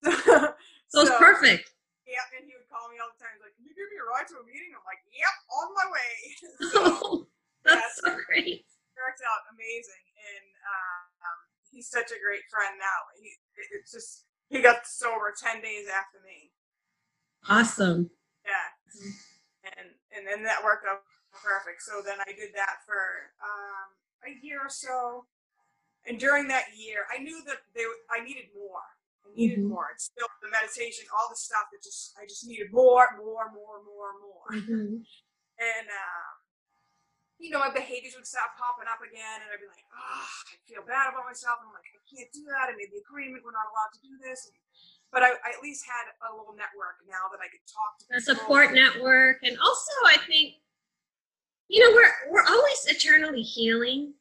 [0.88, 1.68] So it's perfect.
[2.08, 3.36] Yeah, and he would call me all the time.
[3.36, 5.68] He's like, "Can you give me a ride to a meeting?" I'm like, "Yep, on
[5.76, 6.12] my way."
[6.72, 7.28] so Oh,
[7.68, 8.64] that's so great.
[8.64, 12.98] it worked out amazing, and um, he's such a great friend now.
[13.20, 13.36] He,
[13.76, 16.56] it's just he got sober ten days after me.
[17.44, 18.08] Awesome.
[19.64, 21.82] And and then that worked out perfect.
[21.82, 23.86] So then I did that for um,
[24.24, 25.26] a year or so,
[26.06, 28.86] and during that year, I knew that they I needed more.
[29.26, 29.68] I needed Mhm.
[29.68, 29.90] more.
[29.92, 33.82] It's still the meditation, all the stuff that just I just needed more, more, more,
[33.84, 34.48] more, more.
[34.52, 35.04] Mhm.
[35.58, 36.34] And um,
[37.38, 40.56] you know, my behaviors would start popping up again, and I'd be like, oh, I
[40.66, 41.62] feel bad about myself.
[41.62, 42.66] I'm like, I can't do that.
[42.66, 43.46] I made the agreement.
[43.46, 44.50] We're not allowed to do this.
[44.50, 44.58] And
[45.12, 48.16] but I, I at least had a little network now that I could talk to
[48.16, 50.54] a support network and also i think
[51.68, 54.14] you know we're we're always eternally healing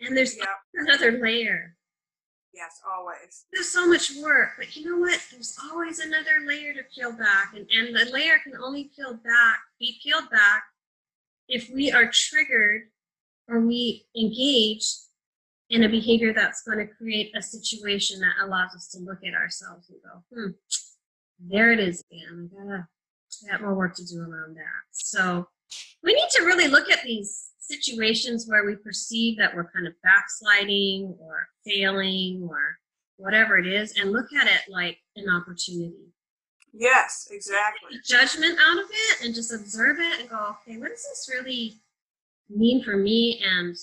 [0.00, 1.74] and there's Yeah, another layer.
[2.54, 3.44] Yes, always.
[3.52, 5.20] there's so much work but you know what?
[5.30, 9.58] There's always another layer to peel back and, and the layer can only peel back
[9.78, 10.64] be peeled back
[11.48, 12.82] if we are triggered
[13.48, 14.92] or we engage
[15.70, 19.34] in a behavior that's going to create a situation that allows us to look at
[19.34, 20.50] ourselves and go hmm
[21.40, 22.50] there it is again.
[22.52, 22.88] I gotta
[23.46, 24.82] I got more work to do around that.
[24.90, 25.46] So
[26.02, 29.92] we need to really look at these situations where we perceive that we're kind of
[30.02, 32.78] backsliding or failing or
[33.16, 36.12] whatever it is and look at it like an opportunity.
[36.72, 37.98] Yes, exactly.
[38.04, 41.74] Judgment out of it and just observe it and go okay what does this really
[42.48, 43.76] mean for me and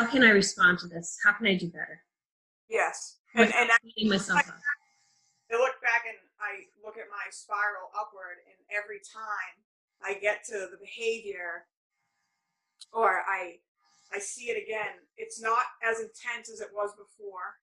[0.00, 1.18] how can i respond to this?
[1.24, 2.00] How can i do better?
[2.68, 3.76] Yes, and and I,
[4.08, 4.54] myself up.
[5.52, 9.54] I look back and I look at my spiral upward, and every time
[10.02, 11.66] I get to the behavior,
[12.92, 13.56] or I
[14.14, 17.60] I see it again, it's not as intense as it was before,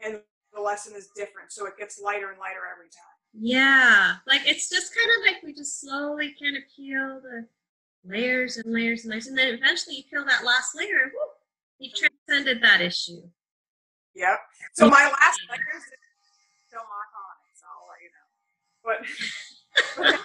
[0.00, 0.20] and
[0.54, 3.16] the lesson is different, so it gets lighter and lighter every time.
[3.34, 7.46] Yeah, like it's just kind of like we just slowly kind of peel the
[8.04, 11.35] layers and layers and layers, and then eventually you peel that last layer, and whoop,
[11.78, 13.22] you transcended that issue.
[14.14, 14.38] Yep.
[14.74, 15.40] So my last
[16.66, 18.28] still mark on it, so I'll let you know.
[18.80, 18.98] But,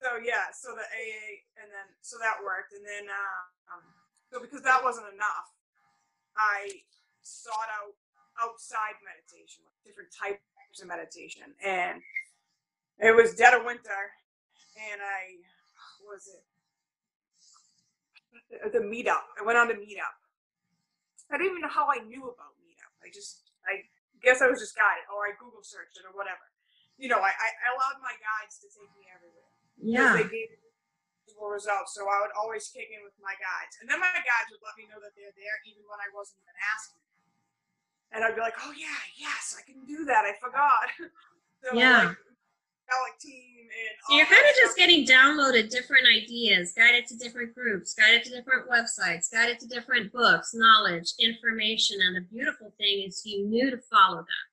[0.00, 3.84] so yeah, so the AA, and then so that worked, and then um,
[4.32, 5.52] so because that wasn't enough,
[6.36, 6.84] I
[7.20, 7.96] sought out
[8.40, 12.00] outside meditation, different types of meditation, and
[12.98, 14.02] it was dead of winter,
[14.88, 15.36] and I
[16.08, 16.44] was it
[18.50, 19.24] the, the meetup.
[19.40, 20.19] I went on to meetup.
[21.30, 22.92] I don't even know how I knew about meetup.
[23.00, 23.86] I just I
[24.20, 26.42] guess I was just guided, or oh, I Google searched it, or whatever.
[27.00, 29.48] You know, I, I allowed my guides to take me everywhere
[29.80, 30.60] Yeah, they gave me
[31.48, 31.96] results.
[31.96, 34.76] So I would always kick in with my guides, and then my guides would let
[34.76, 37.00] me know that they're there even when I wasn't even asking.
[38.12, 40.28] And I'd be like, "Oh yeah, yes, I can do that.
[40.28, 40.90] I forgot."
[41.64, 42.12] so Yeah.
[42.12, 42.18] like,
[42.92, 47.54] Alec team and so you're kind of just getting downloaded different ideas, guided to different
[47.54, 53.04] groups, guided to different websites, guided to different books, knowledge, information, and the beautiful thing
[53.06, 54.50] is you knew to follow that.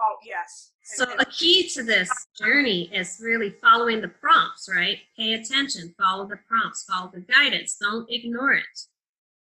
[0.00, 0.72] Oh yes.
[0.84, 4.98] So and- a key to this journey is really following the prompts, right?
[5.16, 7.76] Pay attention, follow the prompts, follow the guidance.
[7.80, 8.64] Don't ignore it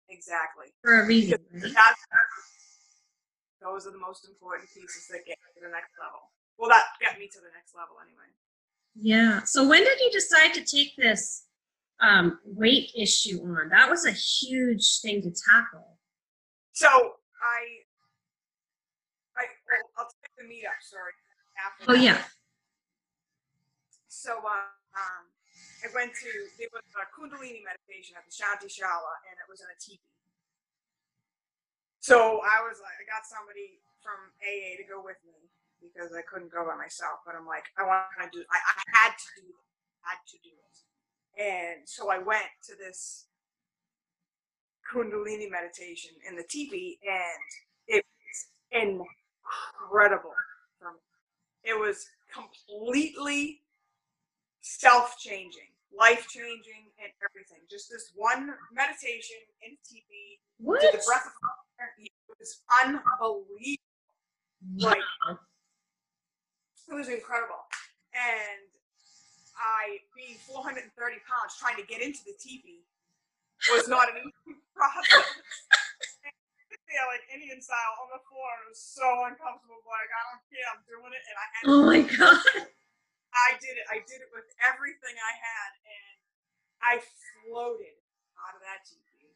[0.09, 0.67] exactly.
[0.81, 1.39] for a reason.
[1.53, 1.73] Right?
[3.61, 6.31] Those are the most important pieces that get to the next level.
[6.57, 8.31] Well, that got me to the next level anyway.
[8.95, 9.43] Yeah.
[9.43, 11.45] So when did you decide to take this
[11.99, 13.69] um, weight issue on?
[13.69, 15.97] That was a huge thing to tackle.
[16.71, 17.59] So I,
[19.35, 21.11] I, well, I'll take the meetup story
[21.59, 21.91] after.
[21.91, 22.03] Oh that.
[22.03, 22.21] yeah.
[24.07, 25.23] So uh, um,
[25.83, 29.59] I went to there was a Kundalini meditation at the Shanti Shala, and it was
[29.59, 30.15] in a teepee.
[31.99, 35.49] So I was like, I got somebody from AA to go with me
[35.93, 37.21] because I couldn't go by myself.
[37.25, 38.43] But I'm like, I want to do.
[38.51, 39.65] I, I had to do it.
[40.01, 40.77] Had to do it.
[41.41, 43.25] And so I went to this
[44.91, 47.43] Kundalini meditation in the teepee, and
[47.87, 48.93] it was
[49.89, 50.33] incredible
[50.79, 50.99] for me.
[51.63, 53.61] It was completely
[54.61, 57.65] self-changing, life-changing, and everything.
[57.69, 60.81] Just this one meditation in teepee, What?
[60.81, 61.89] did the breath of fire.
[61.99, 63.81] It was unbelievable.
[64.77, 65.01] Like.
[66.89, 67.65] It was incredible.
[68.13, 68.69] And
[69.57, 70.83] I, being 430
[71.25, 72.85] pounds, trying to get into the teepee
[73.71, 75.25] was not an easy process.
[76.91, 78.51] Yeah, like Indian style on the floor.
[78.63, 79.83] It was so uncomfortable.
[79.83, 81.61] Like I don't care, I'm doing it, and I had.
[81.67, 82.39] Oh my god.
[83.35, 83.83] I did it.
[83.91, 86.15] I did it with everything I had, and
[86.79, 87.99] I floated
[88.39, 89.35] out of that teepee.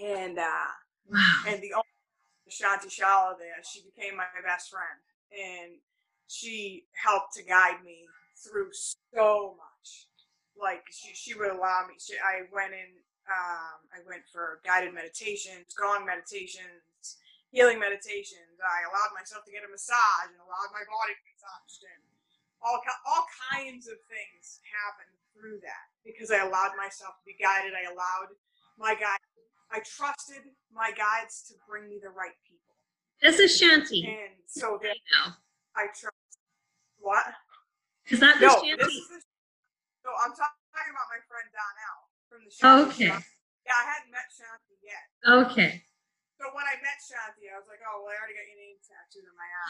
[0.00, 0.72] And uh,
[1.10, 1.44] Wow.
[1.48, 1.96] and the owner,
[2.48, 5.02] Shanti Shala there, she became my best friend,
[5.34, 5.82] and
[6.32, 8.08] she helped to guide me
[8.40, 10.08] through so much.
[10.56, 12.00] Like she, she would allow me.
[12.00, 12.88] She, I went in.
[13.22, 17.22] Um, I went for guided meditations, gong meditations,
[17.54, 18.58] healing meditations.
[18.58, 22.02] I allowed myself to get a massage and allowed my body to be touched, and
[22.58, 27.78] all all kinds of things happened through that because I allowed myself to be guided.
[27.78, 28.34] I allowed
[28.74, 29.22] my guide.
[29.70, 32.74] I trusted my guides to bring me the right people.
[33.22, 34.02] This is Shanti.
[34.02, 34.98] And so that.
[35.76, 36.11] I trust
[37.02, 37.26] what?
[38.08, 39.26] Is that the No, this is
[40.02, 43.12] so I'm talking about my friend Donnell from the Shanti okay.
[43.62, 45.04] Yeah, I hadn't met Shanti yet.
[45.22, 45.82] Okay.
[46.40, 48.78] So when I met Shanti, I was like, oh, well, I already got your name
[48.82, 49.50] tattooed on my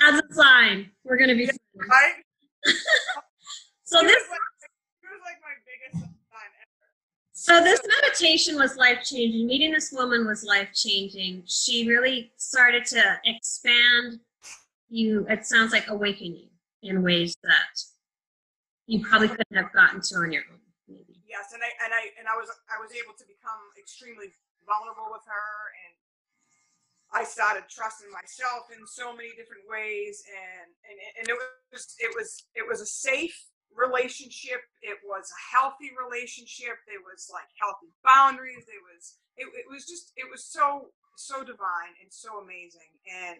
[0.00, 0.16] arm.
[0.16, 1.50] As a sign, we're gonna be.
[1.76, 2.14] right?
[3.90, 4.38] So this, like,
[5.02, 5.98] he was like my biggest
[6.30, 6.86] sign ever.
[7.40, 9.46] So this meditation was life changing.
[9.46, 11.42] Meeting this woman was life changing.
[11.46, 14.20] She really started to expand
[14.90, 15.24] you.
[15.24, 16.50] It sounds like awakening
[16.82, 17.80] in ways that
[18.84, 20.60] you probably couldn't have gotten to on your own.
[20.86, 21.24] Maybe.
[21.24, 24.28] Yes, and I and I and I was I was able to become extremely
[24.68, 25.50] vulnerable with her
[25.88, 25.96] and
[27.16, 31.36] I started trusting myself in so many different ways and and, and it
[31.72, 37.30] was it was it was a safe relationship it was a healthy relationship there was
[37.32, 42.10] like healthy boundaries there was it, it was just it was so so divine and
[42.12, 43.38] so amazing and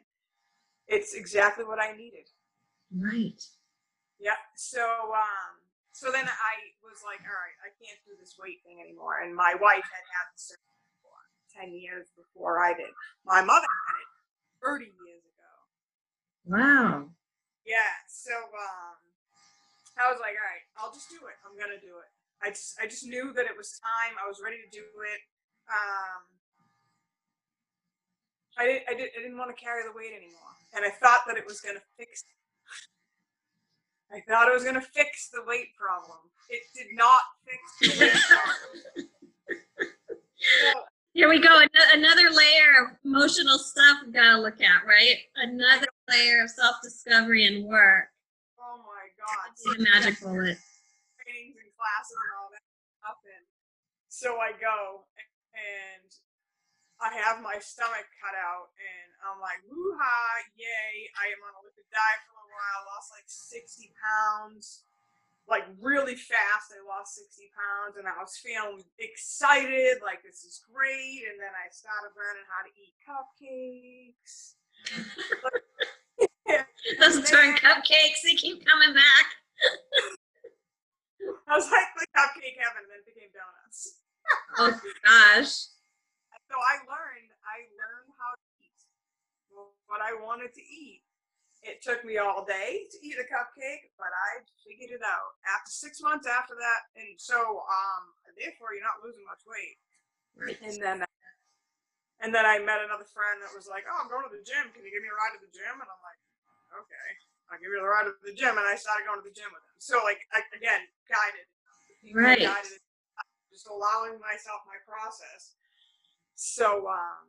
[0.88, 2.26] it's exactly what i needed
[2.90, 3.38] Right.
[4.18, 4.38] yeah.
[4.56, 4.82] So
[5.14, 5.54] um
[5.92, 9.20] so then I was like, all right, I can't do this weight thing anymore.
[9.22, 11.14] And my wife had had the surgery for
[11.54, 12.90] ten years before I did.
[13.26, 14.10] My mother had it
[14.58, 15.52] thirty years ago.
[16.50, 17.10] Wow.
[17.66, 17.94] Yeah.
[18.08, 18.98] So um
[20.00, 21.36] I was like, all right, I'll just do it.
[21.44, 22.10] I'm gonna do it.
[22.40, 24.16] I just I just knew that it was time.
[24.16, 25.20] I was ready to do it.
[25.68, 26.20] Um
[28.58, 30.56] I didn't I, did, I didn't want to carry the weight anymore.
[30.74, 32.24] And I thought that it was gonna fix
[34.12, 36.18] I thought it was gonna fix the weight problem.
[36.48, 37.62] It did not fix
[37.98, 39.06] the weight problem.
[40.72, 40.80] So,
[41.12, 41.60] Here we go.
[41.60, 45.18] An- another layer of emotional stuff we gotta look at, right?
[45.36, 48.08] Another layer of self discovery and work.
[49.20, 49.48] God.
[49.52, 50.56] The magic bullet.
[51.20, 52.64] trainings and classes and all that
[52.96, 53.20] stuff.
[53.28, 53.44] And
[54.08, 55.04] so I go
[55.52, 56.08] and
[57.00, 60.20] I have my stomach cut out and I'm like, woo ha,
[60.56, 61.08] yay.
[61.16, 64.84] I am on a liquid diet for a while, lost like 60 pounds.
[65.48, 70.60] Like really fast, I lost 60 pounds and I was feeling excited, like this is
[70.68, 71.24] great.
[71.26, 74.60] And then I started learning how to eat cupcakes.
[77.00, 79.26] Those darn cupcakes, they keep coming back.
[81.48, 84.00] I was like the cupcake heaven, and then became donuts.
[84.58, 84.70] Oh
[85.02, 85.74] gosh.
[86.46, 88.80] so I learned I learned how to eat
[89.90, 91.02] what I wanted to eat.
[91.60, 95.36] It took me all day to eat a cupcake, but I figured it out.
[95.44, 97.36] After six months after that, and so
[97.66, 98.02] um,
[98.38, 99.76] therefore you're not losing much weight.
[100.38, 100.56] Right.
[100.64, 101.04] And then
[102.20, 104.72] and then I met another friend that was like, "Oh, I'm going to the gym.
[104.72, 106.20] Can you give me a ride to the gym?" And I'm like,
[106.72, 107.08] "Okay,
[107.50, 109.50] I'll give you a ride to the gym." And I started going to the gym
[109.52, 109.76] with him.
[109.78, 111.46] So like I, again, guided,
[112.14, 112.40] Right.
[112.40, 112.80] guided,
[113.50, 115.54] just allowing myself my process.
[116.34, 117.28] So um,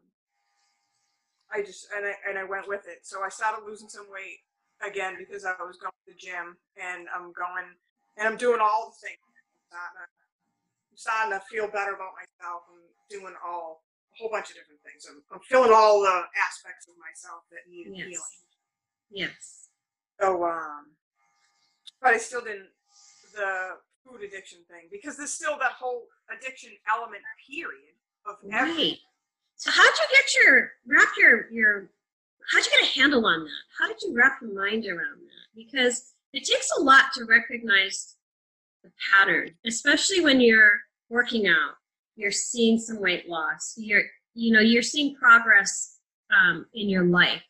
[1.52, 3.04] I just and I and I went with it.
[3.04, 4.40] So I started losing some weight
[4.80, 7.68] again because I was going to the gym and I'm going
[8.18, 9.20] and I'm doing all the things.
[9.20, 10.08] I'm starting to,
[10.92, 12.64] I'm starting to feel better about myself.
[12.72, 15.08] I'm doing all a whole bunch of different things.
[15.08, 18.12] I'm, I'm feeling all the aspects of myself that need Yes.
[18.16, 18.38] healing.
[19.12, 19.70] Yes.
[20.20, 20.86] So um,
[22.02, 22.70] but I still didn't
[23.34, 27.96] the food addiction thing because there's still that whole addiction element period
[28.26, 28.86] of everything.
[28.86, 28.98] Right.
[29.56, 31.90] So how'd you get your wrap your your
[32.52, 33.62] how'd you get a handle on that?
[33.80, 35.56] How did you wrap your mind around that?
[35.56, 38.16] Because it takes a lot to recognize
[38.84, 41.76] the pattern, especially when you're working out.
[42.16, 43.76] You're seeing some weight loss.
[43.78, 45.98] You're you know you're seeing progress
[46.32, 47.44] um, in your life.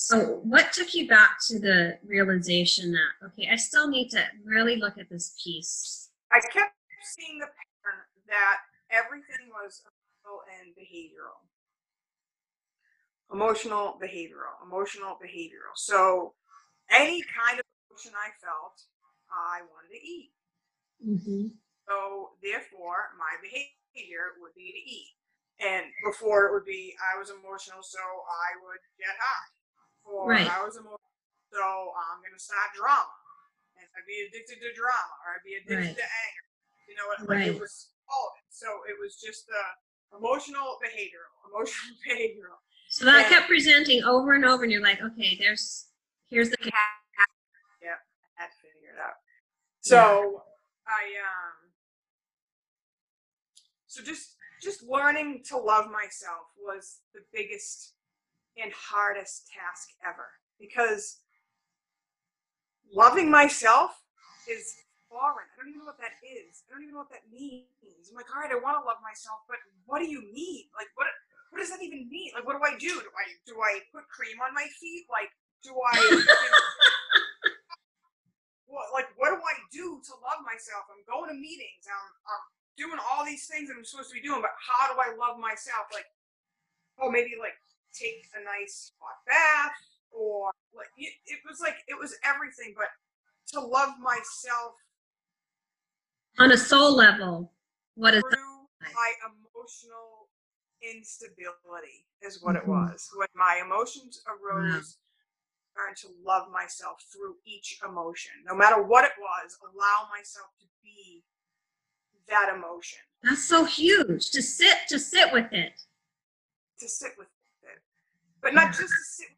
[0.00, 4.76] So what took you back to the realization that okay, I still need to really
[4.76, 6.08] look at this piece.
[6.32, 6.72] I kept
[7.04, 11.44] seeing the pattern that everything was emotional and behavioral.
[13.28, 15.76] Emotional, behavioral, emotional, behavioral.
[15.76, 16.32] So
[16.90, 18.80] any kind of emotion I felt,
[19.28, 20.32] I wanted to eat.
[21.06, 21.46] Mm-hmm.
[21.86, 25.12] So therefore, my behavior would be to eat.
[25.60, 29.59] And before it would be I was emotional, so I would get high.
[30.10, 30.50] Or Right.
[30.50, 30.98] I was emotional,
[31.52, 33.14] so I'm gonna start drama.
[33.78, 35.96] And I'd be addicted to drama, or I'd be addicted Right.
[35.96, 36.44] to anger.
[36.88, 37.54] You know, what like Right.
[37.54, 38.44] it was all of it.
[38.50, 39.62] So it was just the
[40.16, 42.58] emotional, behavioral, emotional, behavioral.
[42.88, 43.28] So that Yeah.
[43.28, 45.88] kept presenting over and over, and you're like, okay, there's
[46.28, 46.74] here's the cat.
[47.80, 47.96] Yeah,
[48.36, 49.16] I had to figure it out.
[49.80, 50.44] So
[50.86, 51.72] I um
[53.86, 57.94] so just just learning to love myself was the biggest
[58.58, 60.26] and hardest task ever
[60.58, 61.22] because
[62.90, 64.02] loving myself
[64.50, 64.74] is
[65.10, 65.46] foreign.
[65.50, 66.62] I don't even know what that is.
[66.66, 68.10] I don't even know what that means.
[68.10, 70.70] I'm like, all right, I want to love myself, but what do you mean?
[70.74, 71.10] Like, what
[71.50, 72.30] what does that even mean?
[72.30, 72.94] Like, what do I do?
[72.94, 75.10] Do I do I put cream on my feet?
[75.10, 75.30] Like,
[75.66, 75.98] do I?
[78.70, 80.86] what like what do I do to love myself?
[80.86, 81.90] I'm going to meetings.
[81.90, 82.44] I'm I'm
[82.78, 85.42] doing all these things that I'm supposed to be doing, but how do I love
[85.42, 85.90] myself?
[85.90, 86.06] Like,
[87.02, 87.58] oh, maybe like
[87.92, 89.72] take a nice hot bath,
[90.10, 92.88] or like it, it was like it was everything, but
[93.52, 94.74] to love myself
[96.38, 97.52] On a soul level,
[97.96, 98.22] what is
[98.94, 100.30] my emotional
[100.80, 102.62] instability is what Mhm.
[102.62, 103.10] it was.
[103.14, 104.98] When my emotions arose,
[105.74, 110.66] trying to love myself through each emotion, no matter what it was, allow myself to
[110.82, 111.24] be
[112.26, 114.30] that emotion, That's so huge.
[114.30, 115.84] To sit, to sit with it.
[116.78, 117.39] to sit with it,
[118.42, 119.28] but not just to sit,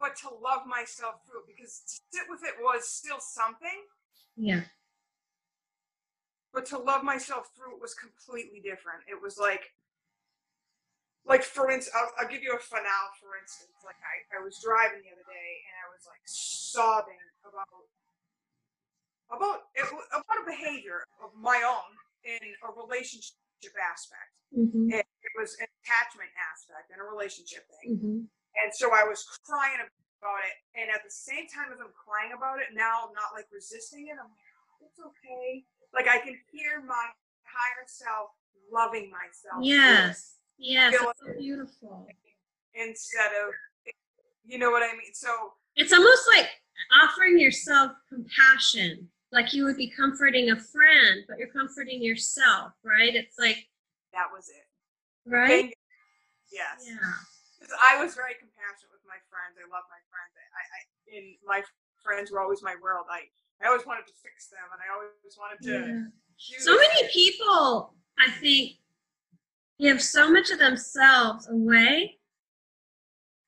[0.00, 1.46] but to love myself through it.
[1.54, 3.84] Because to sit with it was still something,
[4.36, 4.62] Yeah.
[6.52, 9.04] but to love myself through it was completely different.
[9.08, 9.70] It was like,
[11.26, 13.12] like for instance, I'll, I'll give you a finale.
[13.20, 17.20] For instance, like I, I was driving the other day and I was like sobbing
[17.44, 17.68] about
[19.30, 21.92] about it, about a behavior of my own
[22.24, 23.36] in a relationship
[23.76, 24.40] aspect.
[24.56, 24.96] Mm-hmm.
[24.96, 28.00] It, it was an attachment aspect and a relationship thing.
[28.00, 28.18] Mm-hmm.
[28.26, 32.32] And so I was crying about it, and at the same time as I'm crying
[32.32, 34.18] about it, now I'm not like resisting it.
[34.18, 35.64] I'm like, "Oh, it's okay.
[35.94, 37.06] Like I can hear my
[37.46, 38.34] higher self
[38.72, 39.62] loving myself.
[39.62, 40.36] Yes.
[40.58, 40.94] Yes.
[40.94, 42.06] It's so beautiful.
[42.74, 43.54] Instead of,
[44.44, 45.12] you know what I mean?
[45.12, 45.28] So
[45.76, 46.48] It's almost like
[47.02, 49.08] offering yourself compassion.
[49.32, 53.14] Like you would be comforting a friend, but you're comforting yourself, right?
[53.14, 53.68] It's like,
[54.12, 54.66] that was it.
[55.30, 55.72] right?
[56.50, 56.82] Yes.
[56.82, 56.98] Yeah.
[57.78, 59.54] I was very compassionate with my friends.
[59.54, 60.34] I love my friends.
[60.34, 60.80] I, I, I
[61.14, 61.62] and my
[62.02, 63.06] friends were always my world.
[63.08, 63.30] I,
[63.62, 65.70] I always wanted to fix them, and I always wanted to.
[65.70, 66.58] Yeah.
[66.58, 68.80] So many people, I think,
[69.78, 72.18] give so much of themselves away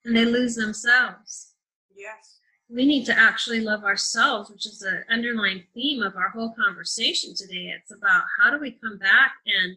[0.05, 1.55] and they lose themselves.
[1.95, 2.41] Yes.
[2.73, 7.35] We need to actually love ourselves, which is the underlying theme of our whole conversation
[7.35, 7.75] today.
[7.77, 9.77] It's about how do we come back and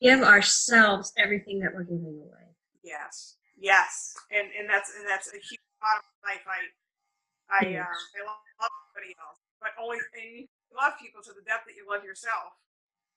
[0.00, 2.54] give ourselves everything that we're giving away.
[2.82, 6.46] Yes, yes, and and that's and that's a huge part of life.
[6.46, 6.60] I
[7.50, 11.66] I um, I love everybody else, but only and you love people to the depth
[11.66, 12.54] that you love yourself.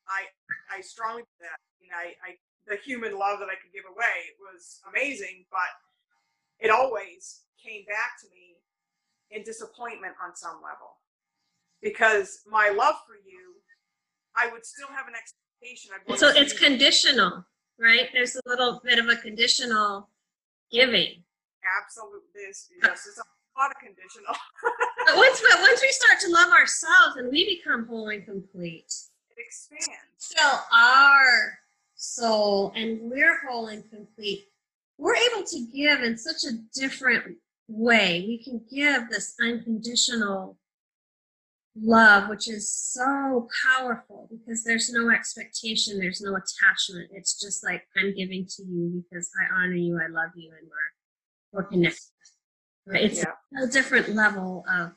[0.10, 0.28] I
[0.68, 1.60] I strongly believe that.
[1.80, 2.30] You know, I, I
[2.68, 5.72] the human love that I could give away was amazing, but
[6.60, 8.58] it always came back to me
[9.32, 11.00] in disappointment on some level
[11.82, 13.56] because my love for you,
[14.36, 15.92] I would still have an expectation.
[16.18, 17.46] So it's conditional,
[17.80, 18.10] right?
[18.14, 20.10] There's a little bit of a conditional
[20.72, 21.24] giving.
[21.82, 24.36] absolute this yes, it's a lot of conditional.
[25.06, 28.94] But once, but once we start to love ourselves and we become whole and complete,
[29.30, 29.90] it expands.
[30.18, 30.42] So
[30.72, 31.60] our
[31.96, 34.48] soul and we're whole and complete,
[34.98, 37.36] we're able to give in such a different
[37.74, 38.24] way.
[38.28, 40.58] We can give this unconditional
[41.76, 47.10] love, which is so powerful because there's no expectation, there's no attachment.
[47.14, 50.68] It's just like I'm giving to you because I honor you, I love you, and
[50.70, 52.00] we're we're connected.
[52.86, 53.04] Right?
[53.04, 53.64] It's Yeah.
[53.64, 54.92] a different level of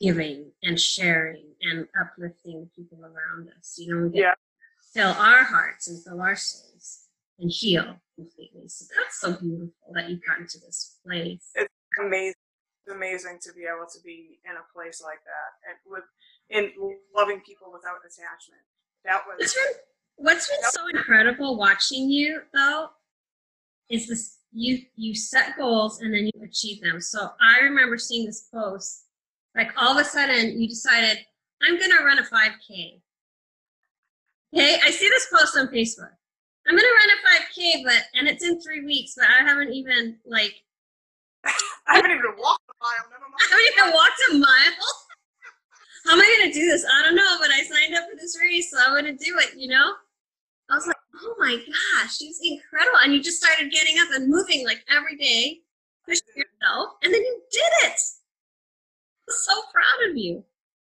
[0.00, 3.74] giving and sharing and uplifting the people around us.
[3.76, 4.34] You know, we Yeah.
[4.92, 7.08] fill our hearts and fill our souls
[7.38, 8.68] and heal completely.
[8.68, 11.52] So that's so beautiful that you've gotten to this place.
[12.00, 12.34] amazing
[12.86, 16.04] it's amazing to be able to be in a place like that and with
[16.50, 16.70] in
[17.16, 18.60] loving people without attachment
[19.04, 19.72] that was What's been,
[20.16, 22.88] what's been so incredible watching you though
[23.90, 27.00] is this you you set goals and then you achieve them.
[27.00, 29.06] So I remember seeing this post,
[29.56, 31.18] like all of a sudden you decided,
[31.62, 33.00] I'm gonna run a 5K.
[34.54, 36.12] Okay, I see this post on Facebook.
[36.66, 40.16] I'm gonna run a 5K, but and it's in three weeks, but I haven't even
[40.24, 40.54] like
[41.44, 44.88] i haven't even walked a mile never mind I haven't even walked a mile.
[46.06, 46.84] How am I gonna do this?
[46.84, 49.56] I don't know, but I signed up for this race, so I'm gonna do it,
[49.56, 49.94] you know?
[50.70, 52.98] I was like, oh my gosh, she's incredible.
[53.02, 55.60] And you just started getting up and moving like every day,
[56.06, 58.00] pushing yourself, and then you did it.
[59.28, 60.44] I'm so proud of you.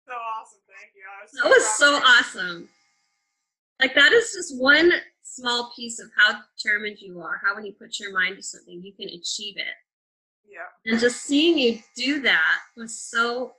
[0.08, 2.70] so awesome thank you was That was so awesome.
[3.80, 4.92] Like that is just one
[5.36, 8.82] small piece of how determined you are, how when you put your mind to something,
[8.84, 9.76] you can achieve it.
[10.50, 13.54] yeah And just seeing you do that was so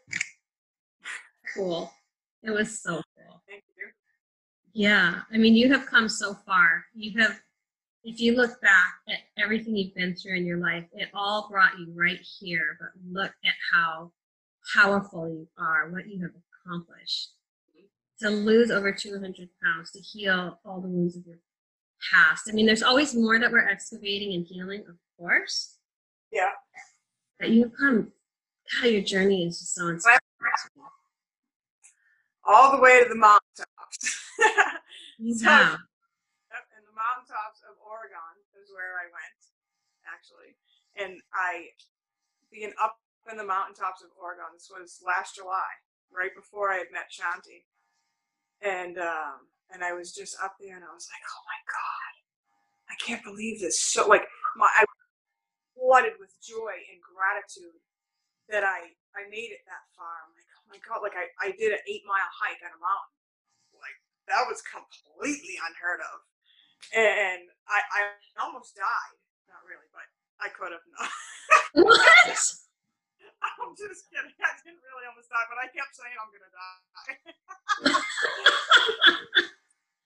[1.54, 1.92] cool.
[2.42, 3.42] It was so cool.
[3.48, 3.86] thank you
[4.72, 5.20] Yeah.
[5.32, 6.84] I mean, you have come so far.
[6.94, 7.38] You have,
[8.04, 11.78] if you look back at everything you've been through in your life, it all brought
[11.78, 12.78] you right here.
[12.80, 14.12] But look at how
[14.74, 16.32] powerful you are, what you have
[16.66, 17.30] accomplished.
[18.20, 21.38] To lose over 200 pounds, to heal all the wounds of your
[22.12, 22.48] past.
[22.48, 25.76] I mean, there's always more that we're excavating and healing, of course.
[26.32, 26.50] yeah
[27.38, 28.12] But you've come,
[28.80, 30.20] God, your journey is just so inspiring.
[32.44, 34.16] all the way to the mountaintops.
[35.22, 35.76] Yeah.
[35.76, 39.40] Yep, and the mountaintops of Oregon is where I went,
[40.08, 40.56] actually.
[40.96, 41.76] And I,
[42.48, 42.96] being up
[43.30, 45.68] in the mountaintops of Oregon, this was last July,
[46.08, 47.68] right before I had met Shanti.
[48.64, 52.12] And um, and I was just up there, and I was like, oh my god,
[52.90, 53.80] I can't believe this.
[53.80, 54.84] So like, my I
[55.74, 57.80] flooded with joy and gratitude
[58.50, 60.26] that I I made it that far.
[60.26, 62.80] I'm like, oh my god, like I I did an eight mile hike on a
[62.80, 63.14] mountain
[63.78, 63.98] Like,
[64.28, 66.18] that was completely unheard of.
[66.94, 68.00] And I, I
[68.42, 69.16] almost died.
[69.46, 70.06] Not really, but
[70.40, 71.10] I could have not.
[71.86, 72.26] what?
[73.40, 74.34] I'm just kidding.
[74.36, 77.14] I didn't really almost die, but I kept saying I'm gonna die.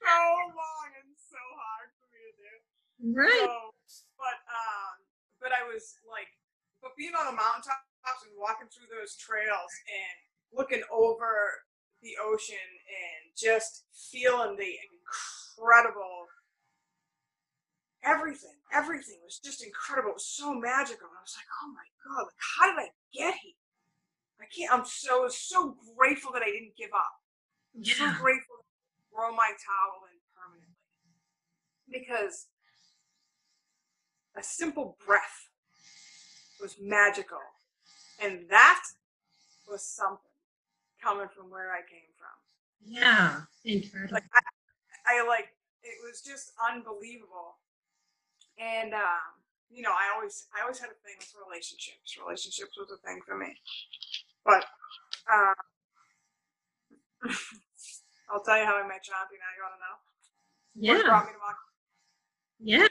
[0.05, 0.21] so
[0.53, 2.53] long and so hard for me to do.
[3.17, 3.49] Right.
[3.49, 3.73] So,
[4.21, 4.95] but um,
[5.41, 6.29] but I was like,
[6.85, 10.17] but being on the mountaintops and walking through those trails and
[10.53, 11.65] looking over
[12.05, 16.29] the ocean and just feeling the incredible
[18.05, 20.11] everything everything was just incredible.
[20.13, 21.09] It was so magical.
[21.09, 23.57] I was like oh my god like how did i get here?
[24.41, 27.17] I can't i'm so so grateful that i didn't give up.
[27.75, 28.54] I'm so grateful
[29.15, 30.75] throw my towel in permanently
[31.91, 32.47] because
[34.37, 35.49] a simple breath
[36.61, 37.39] was magical
[38.23, 38.83] and that
[39.71, 40.19] was something
[41.03, 42.35] coming from where i came from
[42.83, 43.43] Yeah.
[43.65, 44.15] Incredible.
[44.15, 45.49] like I, I like
[45.83, 47.59] it was just unbelievable
[48.59, 52.91] and um you know i always i always had a thing with relationships relationships was
[52.91, 53.55] a thing for me
[54.45, 54.65] but
[55.33, 55.55] uh,
[58.33, 59.97] i'll tell you how i met Shanti now you want to know
[60.91, 61.03] what yeah.
[61.09, 61.55] brought me to my
[62.61, 62.91] Yes.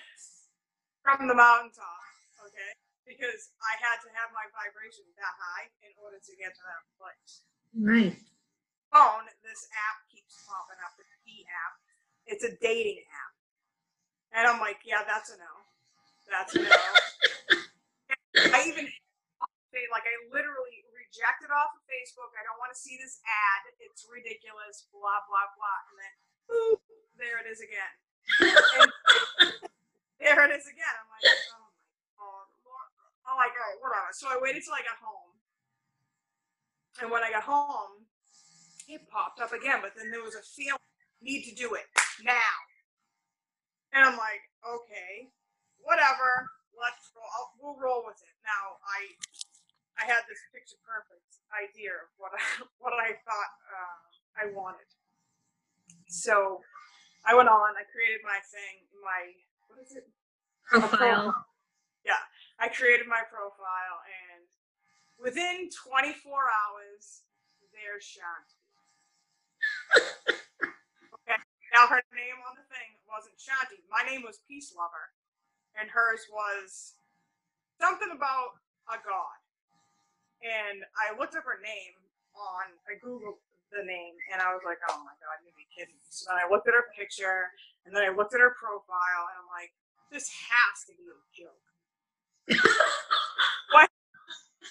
[1.04, 2.02] from the mountaintop
[2.46, 2.72] okay
[3.08, 6.84] because i had to have my vibration that high in order to get to that
[7.00, 7.44] place
[7.80, 8.18] Right.
[8.94, 11.74] phone, this app keeps popping up, the E app.
[12.30, 13.34] It's a dating app.
[14.38, 15.54] And I'm like, yeah, that's a no.
[16.30, 16.78] That's a no.
[18.54, 18.88] I even,
[19.92, 20.63] like, I literally
[21.14, 22.34] rejected off of Facebook.
[22.34, 23.70] I don't want to see this ad.
[23.78, 25.80] It's ridiculous, blah, blah, blah.
[25.94, 26.14] And then,
[26.50, 26.82] boop,
[27.22, 27.94] there it is again.
[30.24, 30.96] There it is again.
[31.04, 31.28] I'm like,
[32.16, 32.88] oh my God.
[33.28, 34.08] I'm like, all right, whatever.
[34.16, 35.36] So I waited till I got home.
[37.04, 38.08] And when I got home,
[38.88, 40.80] it popped up again, but then there was a feeling,
[41.20, 41.92] need to do it
[42.24, 42.56] now.
[43.92, 45.28] And I'm like, okay,
[45.84, 47.28] whatever, let's roll.
[47.28, 48.36] I'll, we'll roll with it.
[48.48, 49.12] Now, I
[50.00, 52.42] I had this picture perfect idea of what I
[52.84, 54.02] what I thought uh,
[54.38, 54.90] I wanted.
[56.10, 56.62] So
[57.26, 57.78] I went on.
[57.78, 58.88] I created my thing.
[59.04, 59.22] My
[59.70, 60.10] what is it?
[60.68, 61.34] Profile.
[62.06, 62.20] Yeah.
[62.60, 64.48] I created my profile, and
[65.20, 67.26] within 24 hours,
[67.74, 68.60] there's Shanti.
[70.00, 71.40] okay.
[71.74, 73.84] Now her name on the thing wasn't Shanti.
[73.92, 75.12] My name was Peace Lover,
[75.76, 76.96] and hers was
[77.82, 79.43] something about a god.
[80.44, 81.96] And I looked up her name
[82.36, 82.76] on.
[82.86, 83.40] I googled
[83.72, 86.38] the name, and I was like, "Oh my god, you be kidding me!" So then
[86.44, 87.50] I looked at her picture,
[87.88, 89.72] and then I looked at her profile, and I'm like,
[90.12, 91.64] "This has to be a joke."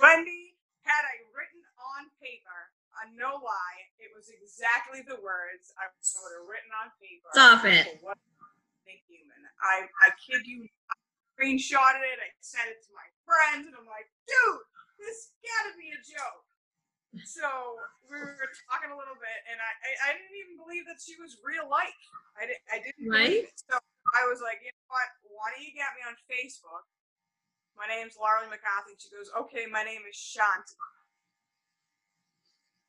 [0.01, 2.59] Wendy had I written on paper,
[3.03, 7.31] a no lie, it was exactly the words I would have written on paper.
[7.33, 8.03] Stop it.
[8.03, 9.41] What a human.
[9.63, 10.95] I, I kid you, I
[11.35, 14.65] screenshotted it, I sent it to my friends, and I'm like, dude,
[15.03, 16.47] this gotta be a joke.
[17.29, 17.45] So
[18.09, 21.13] we were talking a little bit, and I, I, I didn't even believe that she
[21.21, 21.93] was real life.
[22.41, 23.45] I, did, I didn't Right.
[23.45, 23.61] believe it.
[23.69, 23.77] So
[24.17, 25.09] I was like, you know what?
[25.29, 26.89] Why don't you get me on Facebook?
[27.77, 28.97] My name's Laurie McCarthy.
[28.97, 30.73] She goes, okay, my name is Shanti.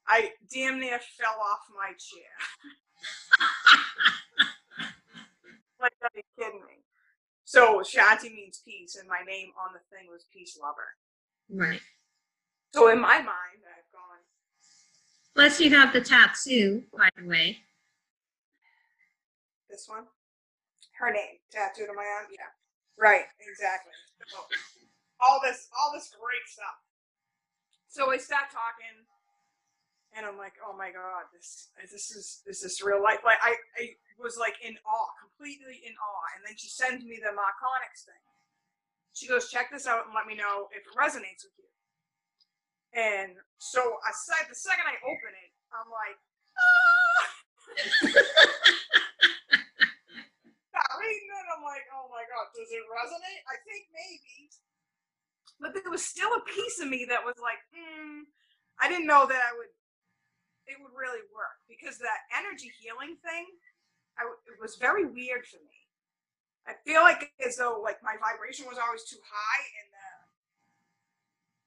[0.07, 2.31] I damn near fell off my chair.
[5.83, 6.79] like, are you kidding me?
[7.43, 10.95] So Shanti means peace, and my name on the thing was Peace Lover.
[11.51, 11.81] Right.
[12.73, 14.21] So in my mind, I've gone,
[15.35, 17.59] Plus, you have the tattoo, by the way.
[19.69, 20.05] this one,
[20.99, 22.25] her name tattooed on my arm.
[22.33, 22.49] Yeah,
[22.97, 23.93] right, exactly.
[24.25, 24.37] So,
[25.21, 26.77] all this, all this great stuff.
[27.89, 29.05] So we start talking,
[30.17, 33.21] and I'm like, oh my god, this, this is, is this real life?
[33.25, 36.25] Like I, I was like in awe, completely in awe.
[36.37, 38.25] And then she sends me the Marconics thing.
[39.13, 41.69] She goes, check this out and let me know if it resonates with you.
[42.93, 46.17] And so I said, the second I open it, I'm like,
[46.53, 47.21] ah!
[50.69, 51.45] start reading it.
[51.49, 53.41] I'm like, oh my god, does it resonate?
[53.49, 54.53] I think maybe.
[55.57, 58.29] But there was still a piece of me that was like, hmm,
[58.77, 59.73] I didn't know that I would,
[60.69, 63.45] it would really work because that energy healing thing,
[64.17, 65.79] I, it was very weird for me.
[66.69, 70.12] I feel like as though like my vibration was always too high and the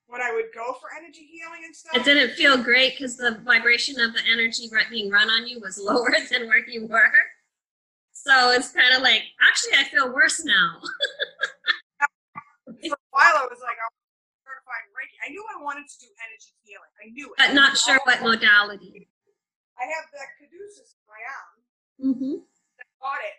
[0.08, 1.96] when I would go for energy healing and stuff.
[1.96, 5.78] It didn't feel great because the vibration of the energy being run on you was
[5.82, 7.12] lower than where you were.
[8.12, 10.80] So it's kind of like, actually, I feel worse now.
[12.66, 14.02] for a while, I was like, I was
[14.42, 15.16] certified Reiki.
[15.26, 16.92] I knew I wanted to do energy healing.
[16.98, 17.38] I knew it.
[17.38, 19.08] But not sure what modality.
[19.78, 21.56] I have the caduceus my own.
[22.02, 22.36] Mm-hmm.
[22.42, 23.38] I got it.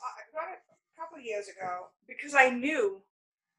[0.00, 3.02] Uh, I got it a couple years ago because I knew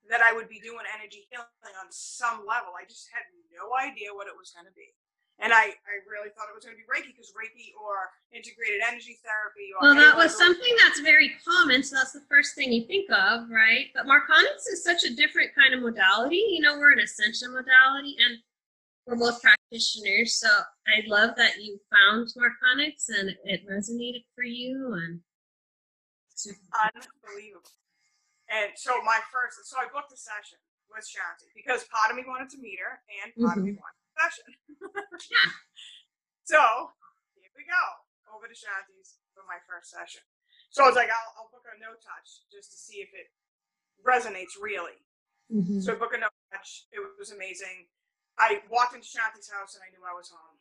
[0.09, 2.75] that I would be doing energy healing on some level.
[2.75, 4.95] I just had no idea what it was going to be.
[5.39, 8.81] And I, I really thought it was going to be Reiki because Reiki or integrated
[8.81, 9.69] energy therapy.
[9.77, 11.83] Or well, that was something that's very common.
[11.83, 13.93] So that's the first thing you think of, right?
[13.93, 16.41] But Marconics is such a different kind of modality.
[16.57, 18.41] You know, we're an ascension modality and
[19.05, 20.33] we're both practitioners.
[20.41, 20.49] So
[20.87, 24.93] I love that you found Marconics and it resonated for you.
[24.93, 25.21] And
[26.73, 27.69] unbelievable.
[28.47, 32.23] And so my first, so I booked a session with Shanti because part of me
[32.23, 33.59] wanted to meet her and part mm-hmm.
[33.59, 33.83] of me mm-hmm.
[33.83, 34.47] wanted a session.
[36.51, 36.61] so
[37.35, 37.83] here we go
[38.31, 40.23] over to Shanti's for my first session.
[40.71, 43.31] So I was like, I'll, I'll book a no touch just to see if it
[44.03, 44.99] resonates really.
[45.51, 45.79] Mm-hmm.
[45.83, 46.87] So I booked a no touch.
[46.91, 47.91] It was amazing.
[48.39, 50.59] I walked into Shanti's house and I knew I was home.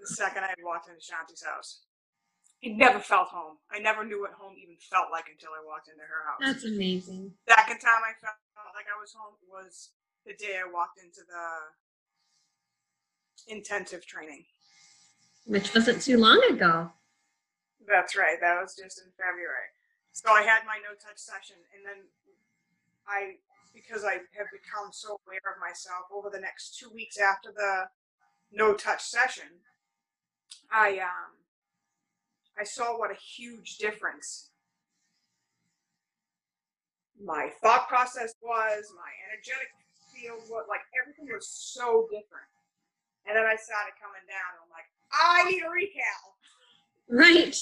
[0.00, 1.84] The second I walked into Shanti's house.
[2.64, 3.56] I never felt home.
[3.72, 6.40] I never knew what home even felt like until I walked into her house.
[6.44, 7.32] That's amazing.
[7.48, 8.36] Second time I felt
[8.76, 9.90] like I was home was
[10.26, 11.72] the day I walked into the
[13.48, 14.44] intensive training.
[15.46, 16.92] Which wasn't too long ago.
[17.88, 18.36] That's right.
[18.40, 19.72] That was just in February.
[20.12, 22.04] So I had my no touch session and then
[23.08, 23.36] I
[23.72, 27.88] because I have become so aware of myself over the next two weeks after the
[28.52, 29.64] no touch session,
[30.70, 31.39] I um
[32.60, 34.50] I saw what a huge difference
[37.20, 39.68] my thought process was, my energetic
[40.08, 42.48] field was, like everything was so different.
[43.28, 46.24] And then I started coming down, and I'm like, I need a recal.
[47.12, 47.52] Right.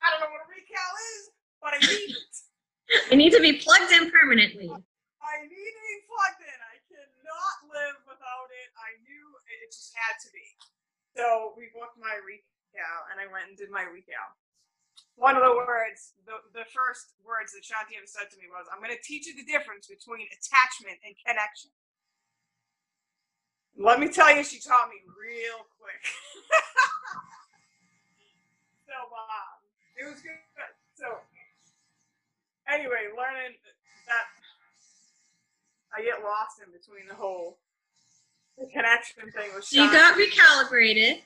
[0.00, 1.22] I don't know what a recal is,
[1.58, 2.34] but I need it.
[3.10, 4.70] I need to be plugged in permanently.
[4.70, 6.58] I need to be plugged in.
[6.70, 8.68] I cannot live without it.
[8.78, 10.46] I knew it just had to be.
[11.18, 12.59] So we booked my recal,
[13.10, 14.30] and I went and did my recal
[15.20, 18.64] one of the words, the, the first words that Shanti ever said to me was,
[18.72, 21.68] I'm going to teach you the difference between attachment and connection.
[23.76, 26.00] Let me tell you, she taught me real quick.
[28.88, 29.60] so, um,
[30.00, 30.40] it was good.
[30.96, 31.20] So,
[32.64, 33.60] anyway, learning
[34.08, 34.24] that
[35.92, 37.58] I get lost in between the whole
[38.58, 41.20] the connection thing with So you got recalibrated.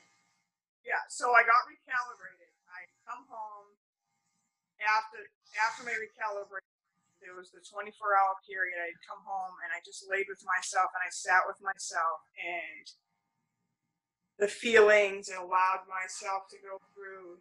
[1.09, 2.53] So I got recalibrated.
[2.69, 3.75] I come home
[4.83, 5.21] after
[5.57, 6.75] after my recalibration,
[7.23, 8.77] there was the 24 hour period.
[8.77, 12.87] I'd come home and I just laid with myself and I sat with myself and
[14.37, 17.41] the feelings and allowed myself to go through.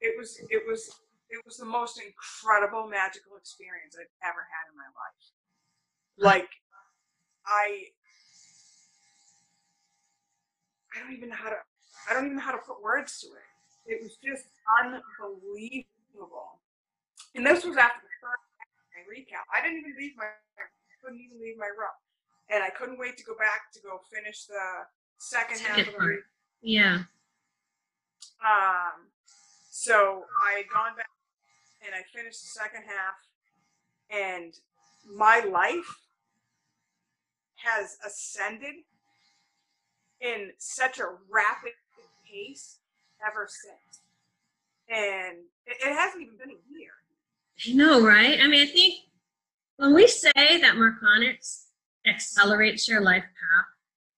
[0.00, 0.90] It was it was
[1.30, 5.24] it was the most incredible magical experience I've ever had in my life.
[6.18, 6.50] Like
[7.46, 7.94] I
[10.92, 11.60] I don't even know how to
[12.08, 13.94] I don't even know how to put words to it.
[13.94, 14.46] It was just
[14.80, 16.60] unbelievable.
[17.34, 18.42] And this was after the first
[19.10, 19.44] recap.
[19.52, 20.24] I didn't even leave my
[21.02, 21.90] couldn't even leave my room.
[22.48, 24.86] And I couldn't wait to go back to go finish the
[25.18, 26.18] second, half of the recap.
[26.62, 26.94] Yeah.
[28.44, 29.10] Um
[29.70, 31.10] so I had gone back
[31.84, 33.18] and I finished the second half
[34.10, 34.54] and
[35.06, 35.98] my life
[37.56, 38.74] has ascended
[40.20, 41.72] in such a rapid
[42.32, 42.78] pace
[43.26, 44.02] ever since.
[44.88, 46.92] And it, it hasn't even been a year.
[47.68, 48.38] I know, right?
[48.40, 48.94] I mean, I think
[49.76, 51.66] when we say that Marconics
[52.06, 53.66] accelerates your life path,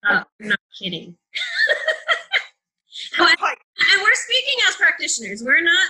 [0.06, 1.16] uh, I'm not kidding.
[3.18, 5.42] and we're speaking as practitioners.
[5.42, 5.88] We're not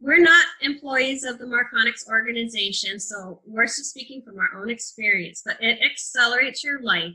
[0.00, 5.42] we're not employees of the Marconics organization, so we're just speaking from our own experience.
[5.44, 7.14] But it accelerates your life.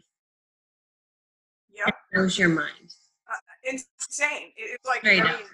[1.76, 1.88] Yep.
[1.88, 2.96] It knows your mind.
[3.70, 4.52] Insane.
[4.58, 5.46] It's like I mean,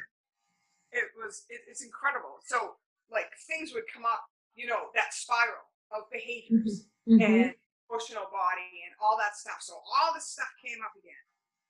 [0.92, 1.46] it was.
[1.50, 2.40] It, it's incredible.
[2.48, 2.80] So
[3.12, 4.24] like things would come up,
[4.56, 7.20] you know, that spiral of behaviors mm-hmm.
[7.20, 7.22] mm-hmm.
[7.22, 7.54] and
[7.90, 9.62] emotional body and all that stuff.
[9.62, 11.26] So all this stuff came up again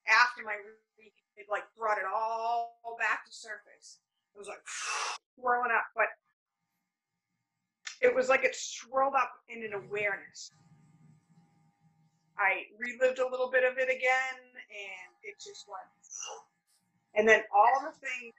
[0.07, 0.55] after my
[0.97, 1.17] week.
[1.35, 3.99] It like brought it all back to surface.
[4.33, 4.63] It was like
[5.35, 6.07] swirling up, but
[8.01, 10.51] it was like it swirled up in an awareness.
[12.37, 14.37] I relived a little bit of it again,
[14.67, 15.87] and it just went.
[17.15, 18.35] And then all the things,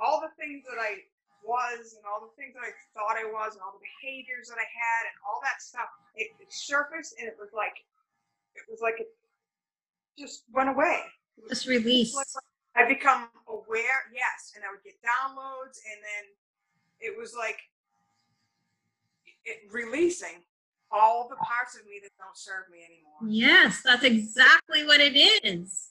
[0.00, 1.04] all the things that I
[1.44, 4.56] was and all the things that I thought I was and all the behaviors that
[4.56, 7.76] I had and all that stuff, it, it surfaced and it was like,
[8.56, 9.12] it was like it
[10.18, 11.04] just went away.
[11.48, 12.16] Just released.
[12.16, 12.26] like
[12.74, 16.24] I become aware, yes, and I would get downloads, and then
[17.00, 17.58] it was like
[19.44, 20.42] it, releasing
[20.90, 23.28] all the parts of me that don't serve me anymore.
[23.28, 25.90] Yes, that's exactly what it is.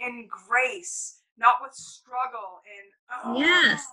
[0.00, 3.38] And grace, not with struggle and oh.
[3.38, 3.86] Yes.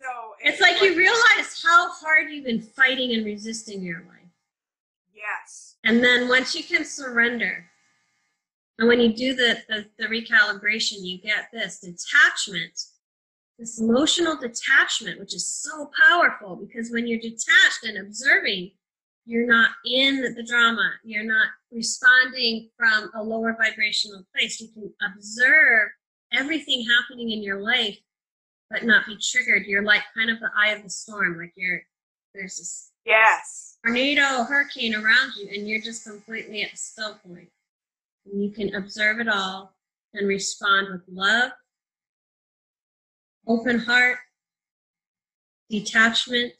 [0.00, 0.08] So
[0.40, 4.28] It's like you realize how hard you've been fighting and resisting your life.
[5.14, 5.76] Yes.
[5.84, 7.64] And then once you can surrender,
[8.78, 12.78] and when you do the, the, the recalibration, you get this detachment,
[13.58, 18.72] this emotional detachment, which is so powerful because when you're detached and observing,
[19.26, 24.60] you're not in the drama, you're not responding from a lower vibrational place.
[24.60, 25.90] You can observe
[26.32, 27.98] everything happening in your life,
[28.70, 29.66] but not be triggered.
[29.66, 31.82] You're like kind of the eye of the storm, like you're
[32.34, 33.76] there's this Yes.
[33.84, 37.50] tornado, hurricane around you, and you're just completely at the still point.
[38.26, 39.74] And you can observe it all
[40.14, 41.52] and respond with love,
[43.46, 44.18] open heart,
[45.70, 46.52] detachment.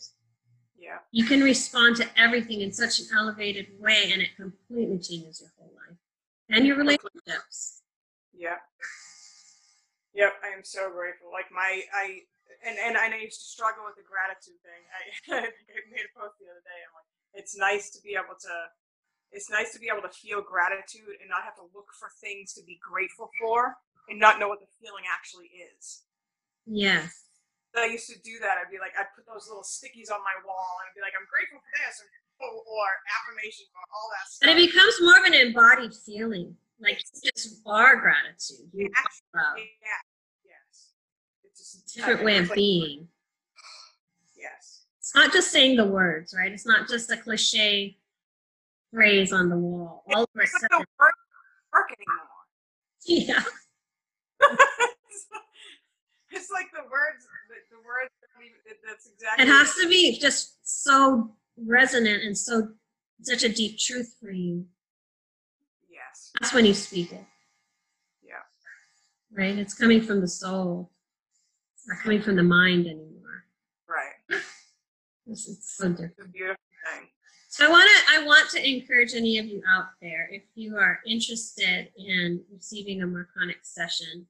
[0.94, 1.02] Yeah.
[1.10, 5.50] You can respond to everything in such an elevated way, and it completely changes your
[5.58, 5.98] whole life
[6.50, 7.82] and your relationships.
[8.32, 8.62] Yeah.
[10.14, 10.32] Yep.
[10.44, 11.30] I am so grateful.
[11.32, 12.22] Like my I
[12.62, 14.82] and and I used to struggle with the gratitude thing.
[14.94, 15.02] I,
[15.42, 16.80] I think I made a post the other day.
[16.86, 18.54] I'm like, it's nice to be able to.
[19.34, 22.54] It's nice to be able to feel gratitude and not have to look for things
[22.54, 23.74] to be grateful for
[24.06, 26.06] and not know what the feeling actually is.
[26.66, 27.23] Yes.
[27.76, 28.56] I used to do that.
[28.62, 31.14] I'd be like, I'd put those little stickies on my wall and I'd be like,
[31.18, 31.98] I'm grateful for this
[32.38, 32.86] or, or
[33.18, 34.42] affirmations or all that stuff.
[34.46, 36.54] And it becomes more of an embodied feeling.
[36.80, 38.70] Like you just are gratitude.
[38.72, 38.90] You
[39.34, 40.02] are yeah.
[40.44, 40.94] Yes.
[41.44, 43.08] It's just a Different way of like- being.
[44.36, 44.84] Yes.
[44.98, 46.52] It's not just saying the words, right?
[46.52, 47.96] It's not just a cliche
[48.92, 50.04] phrase on the wall.
[50.14, 51.14] All of a It's not sudden, work,
[51.72, 52.28] work anymore.
[53.06, 53.42] yeah,
[56.34, 58.10] it's like the words, the, the words.
[58.66, 59.44] it- That's exactly.
[59.44, 62.68] it has to be just so resonant and so
[63.22, 64.66] such a deep truth for you.
[65.88, 66.30] Yes.
[66.40, 67.24] That's when you speak it,
[68.22, 68.42] Yeah.
[69.32, 69.56] right?
[69.58, 70.90] It's coming from the soul.
[71.76, 73.44] It's not coming from the mind anymore.
[73.88, 74.40] Right.
[75.26, 76.12] This is so different.
[76.18, 76.60] It's a beautiful
[76.92, 77.08] thing.
[77.48, 80.76] So I want to I want to encourage any of you out there if you
[80.76, 84.26] are interested in receiving a Marconic session.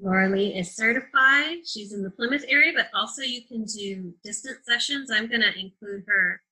[0.00, 1.66] Laura is certified.
[1.66, 5.10] She's in the Plymouth area, but also you can do distant sessions.
[5.10, 6.42] I'm going to include her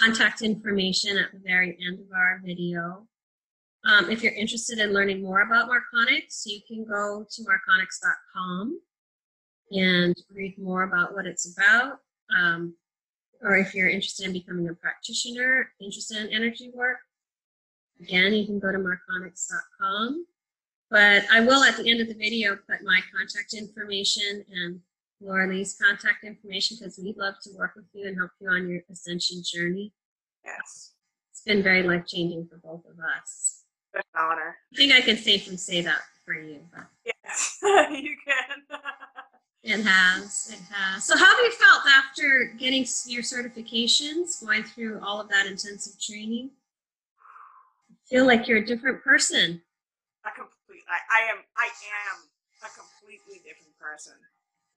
[0.00, 3.06] contact information at the very end of our video.
[3.84, 8.80] Um, if you're interested in learning more about Marconics, you can go to marconics.com
[9.72, 11.98] and read more about what it's about.
[12.36, 12.74] Um,
[13.42, 16.98] or if you're interested in becoming a practitioner, interested in energy work,
[18.00, 20.24] again, you can go to marconics.com.
[20.94, 24.78] But I will, at the end of the video, put my contact information and
[25.20, 28.80] Lauralee's contact information because we'd love to work with you and help you on your
[28.88, 29.92] ascension journey.
[30.44, 30.92] Yes.
[31.32, 33.64] It's been very life changing for both of us.
[33.92, 34.54] It's an honor.
[34.72, 36.60] I think I can safely say that for you.
[36.72, 37.58] But Yes.
[37.62, 38.78] you can.
[39.66, 40.50] It has.
[40.52, 41.04] It has.
[41.04, 45.98] So, how have you felt after getting your certifications, going through all of that intensive
[45.98, 46.50] training?
[48.06, 49.62] Feel like you're a different person.
[50.26, 50.28] a
[50.94, 51.66] I, I am I
[52.06, 52.16] am
[52.62, 54.14] a completely different person.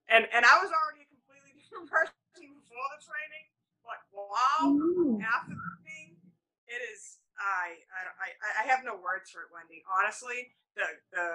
[0.10, 3.46] And and I was already a completely different person before the training,
[3.86, 5.22] but wow, Ooh.
[5.22, 6.18] after the thing,
[6.66, 9.86] it is I I I I have no words for it, Wendy.
[9.86, 11.28] Honestly, the the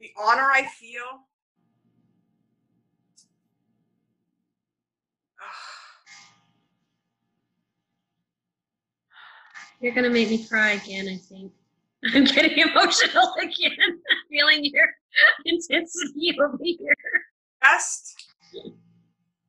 [0.00, 1.28] the honor I feel
[9.80, 11.08] You're gonna make me cry again.
[11.08, 11.52] I think
[12.14, 14.88] I'm getting emotional again, feeling your
[15.44, 16.94] intensity over here.
[17.62, 18.34] just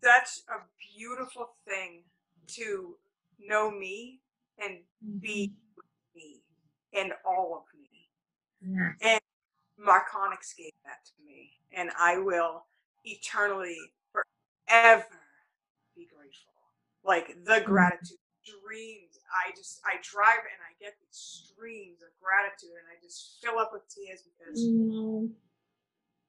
[0.04, 0.60] such a
[0.98, 2.04] beautiful thing
[2.48, 2.96] to
[3.40, 4.20] know me
[4.64, 4.80] and
[5.22, 6.18] be mm-hmm.
[6.18, 6.42] me
[6.94, 8.90] and all of me.
[9.02, 9.20] Yes.
[9.80, 12.66] Marconics gave that to me, and I will
[13.04, 13.78] eternally,
[14.12, 15.06] forever
[15.96, 16.54] be grateful.
[17.04, 17.72] Like the mm-hmm.
[17.72, 19.11] gratitude streams.
[19.32, 21.18] I just I drive and I get these
[21.52, 25.34] streams of gratitude, and I just fill up with tears because Mm.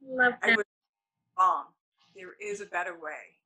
[0.02, 0.66] Love I was
[1.38, 1.66] wrong.
[2.14, 3.40] There is a better way,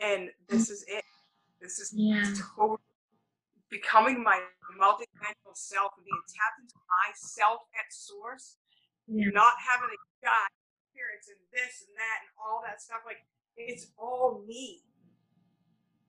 [0.00, 1.04] and this is it.
[1.60, 2.24] This is Yeah.
[2.56, 2.78] totally
[3.70, 4.40] becoming my
[4.78, 8.56] multidimensional self and being tapped into myself at source
[9.08, 9.30] Yeah.
[9.30, 10.48] not having a God
[10.88, 13.02] experience and this and that and all that stuff.
[13.06, 13.24] Like
[13.56, 14.84] it's all me.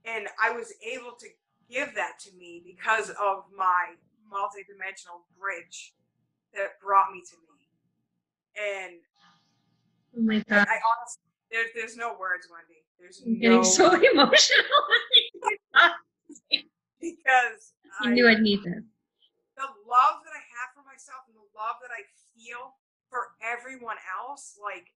[0.05, 1.27] And I was able to
[1.69, 3.95] give that to me because of my
[4.31, 5.93] multidimensional bridge
[6.53, 7.67] that brought me to me.
[8.57, 8.99] And
[10.15, 10.67] Oh my god.
[10.69, 12.85] I honestly, there's there's no words, Wendy.
[12.99, 14.81] There's I'm no getting so emotional.
[17.01, 18.83] because I I, knew I'd need this.
[19.57, 22.05] the love that I have for myself and the love that I
[22.37, 22.77] feel
[23.09, 24.93] for everyone else, like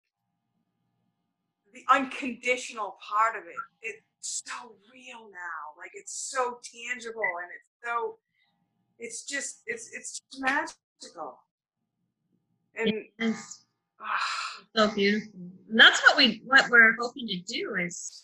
[1.75, 5.77] the unconditional part of it, it's so real now.
[5.77, 8.17] Like it's so tangible and it's so
[8.97, 11.37] it's just it's it's just magical.
[12.77, 13.65] And It's
[14.01, 15.31] ah, so beautiful.
[15.69, 18.23] And that's what we what we're hoping to do is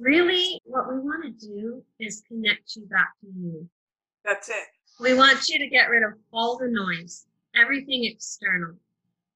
[0.00, 3.68] really what we want to do is connect you back to you.
[4.24, 4.64] that's it.
[4.98, 8.74] We want you to get rid of all the noise, everything external.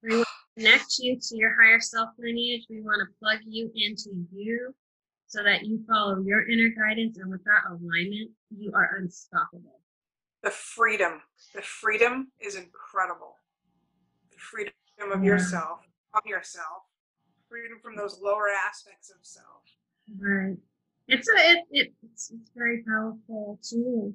[0.01, 0.27] We want
[0.61, 2.63] connect you to your higher self lineage.
[2.69, 4.73] We want to plug you into you
[5.27, 7.17] so that you follow your inner guidance.
[7.17, 9.79] And with that alignment, you are unstoppable.
[10.43, 11.21] The freedom.
[11.53, 13.35] The freedom is incredible.
[14.31, 14.73] The freedom
[15.11, 15.31] of Yeah.
[15.31, 15.79] yourself,
[16.13, 16.83] of yourself.
[17.49, 19.63] Freedom from those lower aspects of self.
[20.17, 20.57] Right.
[21.07, 24.13] It's a it, it it's it's very powerful tool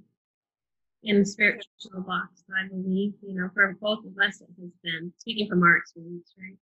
[1.06, 3.14] in the spiritual box, I believe.
[3.22, 6.58] You know, for both of us it has been speaking from our experience, right?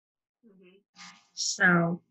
[0.45, 0.79] Mhm.
[1.33, 2.01] So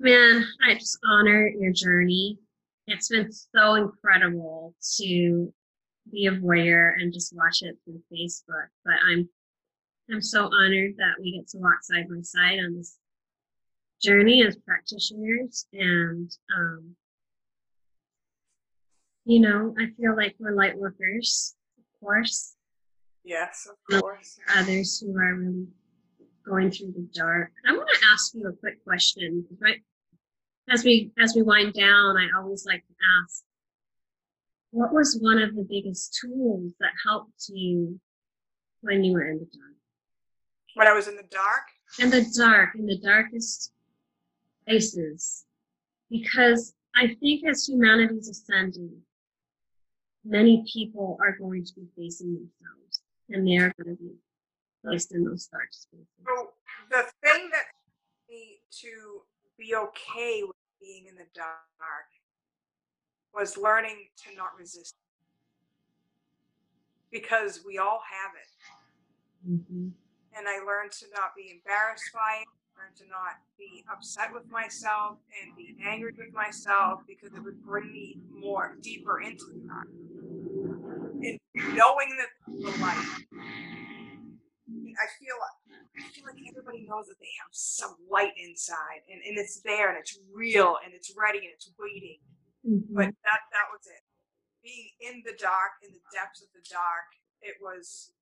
[0.00, 2.38] man, I just honor your journey.
[2.86, 5.52] It's been so incredible to
[6.10, 8.68] be a voyeur and just watch it through Facebook.
[8.84, 9.28] But I'm
[10.10, 12.98] I'm so honored that we get to walk side by side on this
[14.00, 16.96] journey as practitioners and um,
[19.24, 21.56] you know i feel like we're light workers
[22.00, 22.54] course
[23.24, 24.38] Yes, of course.
[24.56, 25.66] others who are really
[26.46, 29.82] going through the dark i want to ask you a quick question right
[30.70, 33.44] as we as we wind down i always like to ask
[34.70, 37.98] what was one of the biggest tools that helped you
[38.80, 39.74] when you were in the dark
[40.74, 41.66] When I was in the dark,
[41.98, 43.72] in the dark, in the darkest
[44.66, 45.44] places.
[46.10, 48.94] Because I think as humanity's ascending,
[50.28, 53.00] many people are going to be facing themselves
[53.30, 54.12] and they are going to be
[54.84, 56.06] placed in those dark spaces.
[56.26, 56.50] so
[56.90, 57.64] the thing that
[58.28, 59.22] me to
[59.58, 61.56] be okay with being in the dark
[63.34, 64.94] was learning to not resist.
[67.10, 69.50] Because we all have it.
[69.50, 69.92] Mhm.
[70.36, 74.46] and I learned to not be embarrassed by it, learned to not be upset with
[74.50, 79.60] myself and be angry with myself because it would bring me more deeper into the
[79.66, 79.88] dark.
[81.24, 81.38] And
[81.74, 83.08] knowing that the light,
[84.68, 85.36] I feel
[85.98, 89.88] I feel like everybody knows that they have some light inside and, and it's there
[89.90, 92.18] and it's real and it's ready and it's waiting.
[92.66, 92.94] Mhm.
[92.94, 94.02] But that that was it.
[94.62, 97.06] Being in the dark, in the depths of the dark,
[97.42, 98.12] it was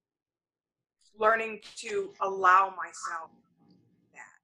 [1.18, 3.30] learning to allow myself
[4.12, 4.40] that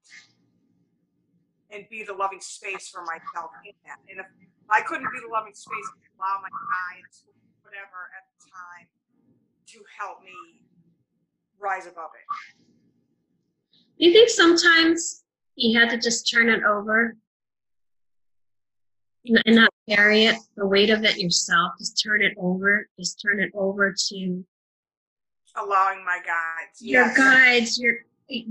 [1.70, 3.98] and be the loving space for myself in that.
[4.08, 4.26] And if
[4.68, 5.88] I couldn't be the loving space,
[6.18, 6.48] allow my
[6.92, 7.24] eyes,
[7.62, 8.86] whatever at the time,
[9.66, 10.60] to help me
[11.58, 12.54] rise above it.
[13.98, 15.24] Do you think sometimes
[15.54, 17.16] you had to just turn it over
[19.24, 21.72] and not carry it, the weight of it yourself?
[21.78, 24.44] Just turn it over, just turn it over to
[25.54, 26.80] Allowing my guides.
[26.80, 27.16] your yes.
[27.16, 27.94] guides, your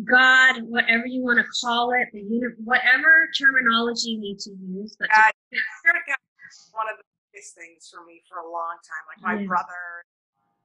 [0.05, 4.95] God, whatever you want to call it, the uni- whatever terminology you need to use,
[4.99, 9.03] but Uh, is one of the biggest things for me for a long time.
[9.07, 9.47] Like my Yeah.
[9.47, 10.05] brother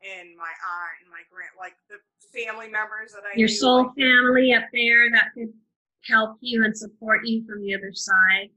[0.03, 1.99] and my aunt and my grand, like the
[2.35, 5.53] family members that I your knew, soul like, family up there that could
[6.05, 8.51] help you and support you from the other side.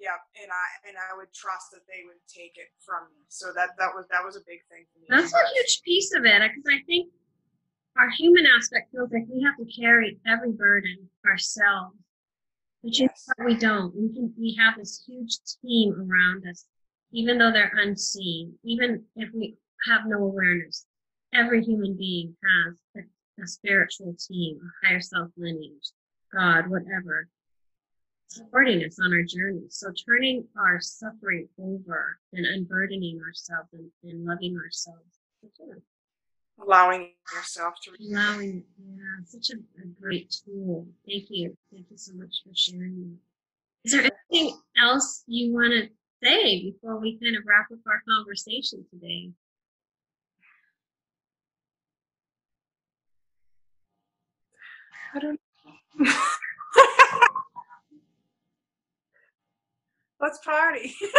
[0.00, 3.24] Yep, and I and I would trust that they would take it from me.
[3.28, 5.06] So that that was that was a big thing for me.
[5.08, 7.12] That's a huge piece of it because I think
[7.96, 11.96] our human aspect feels like we have to carry every burden ourselves.
[12.82, 13.94] But you know we don't.
[13.94, 16.66] We can we have this huge team around us,
[17.14, 19.56] even though they're unseen, even if we
[19.88, 20.84] have no awareness.
[21.32, 25.90] Every human being has a, a spiritual team, a higher self lineage,
[26.32, 27.28] God, whatever,
[28.26, 29.62] supporting us on our journey.
[29.68, 35.18] So turning our suffering over and unburdening ourselves and, and loving ourselves.
[36.60, 37.92] allowing yourself to.
[38.10, 40.86] Allowing yeah, such a, a great tool.
[41.06, 41.56] Thank you.
[41.72, 43.18] Thank you so much for sharing
[43.84, 45.88] Is there anything else you want to
[46.24, 49.30] say before we kind of wrap up our conversation today?
[55.14, 55.40] I don't.
[60.20, 60.94] Let's party.
[61.04, 61.12] party,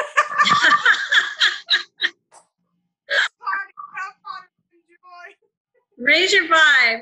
[3.95, 4.43] have fun,
[4.73, 5.27] enjoy.
[5.97, 7.01] Raise your vibe.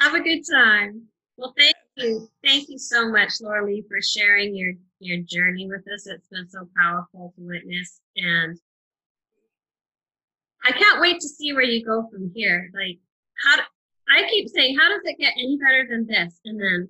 [0.00, 1.02] Have a good time.
[1.36, 2.28] Well, thank you.
[2.44, 6.06] Thank you so much, Lauralee, for sharing your, your journey with us.
[6.06, 8.00] It's been so powerful to witness.
[8.16, 8.58] And
[10.64, 12.70] I can't wait to see where you go from here.
[12.74, 12.98] Like,
[13.44, 13.62] how do,
[14.08, 16.40] I keep saying, how does it get any better than this?
[16.44, 16.88] And then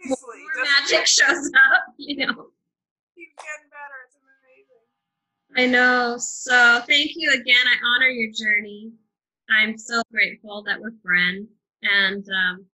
[0.00, 2.32] Seriously, more magic shows up, you know.
[3.14, 3.98] keep getting better.
[4.06, 4.16] It's
[5.54, 5.56] amazing.
[5.56, 6.16] I know.
[6.18, 7.66] So thank you again.
[7.66, 8.92] I honor your journey.
[9.50, 11.48] I'm so grateful that we're friends.
[11.82, 12.66] And um,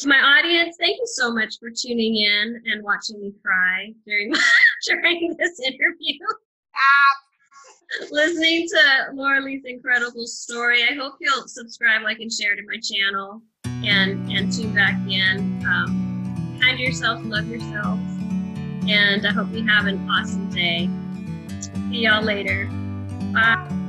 [0.00, 4.32] to my audience, thank you so much for tuning in and watching me cry during
[4.86, 6.18] during this interview.
[6.74, 7.14] Ah,
[8.10, 10.84] Listening to Lauralee's incredible story.
[10.84, 15.64] I hope you'll subscribe, like, and share to my channel and and tune back in.
[15.66, 18.00] Um, kind to yourself, love yourselves,
[18.88, 20.88] and I hope you have an awesome day.
[21.90, 22.66] See y'all later.
[23.32, 23.79] Bye.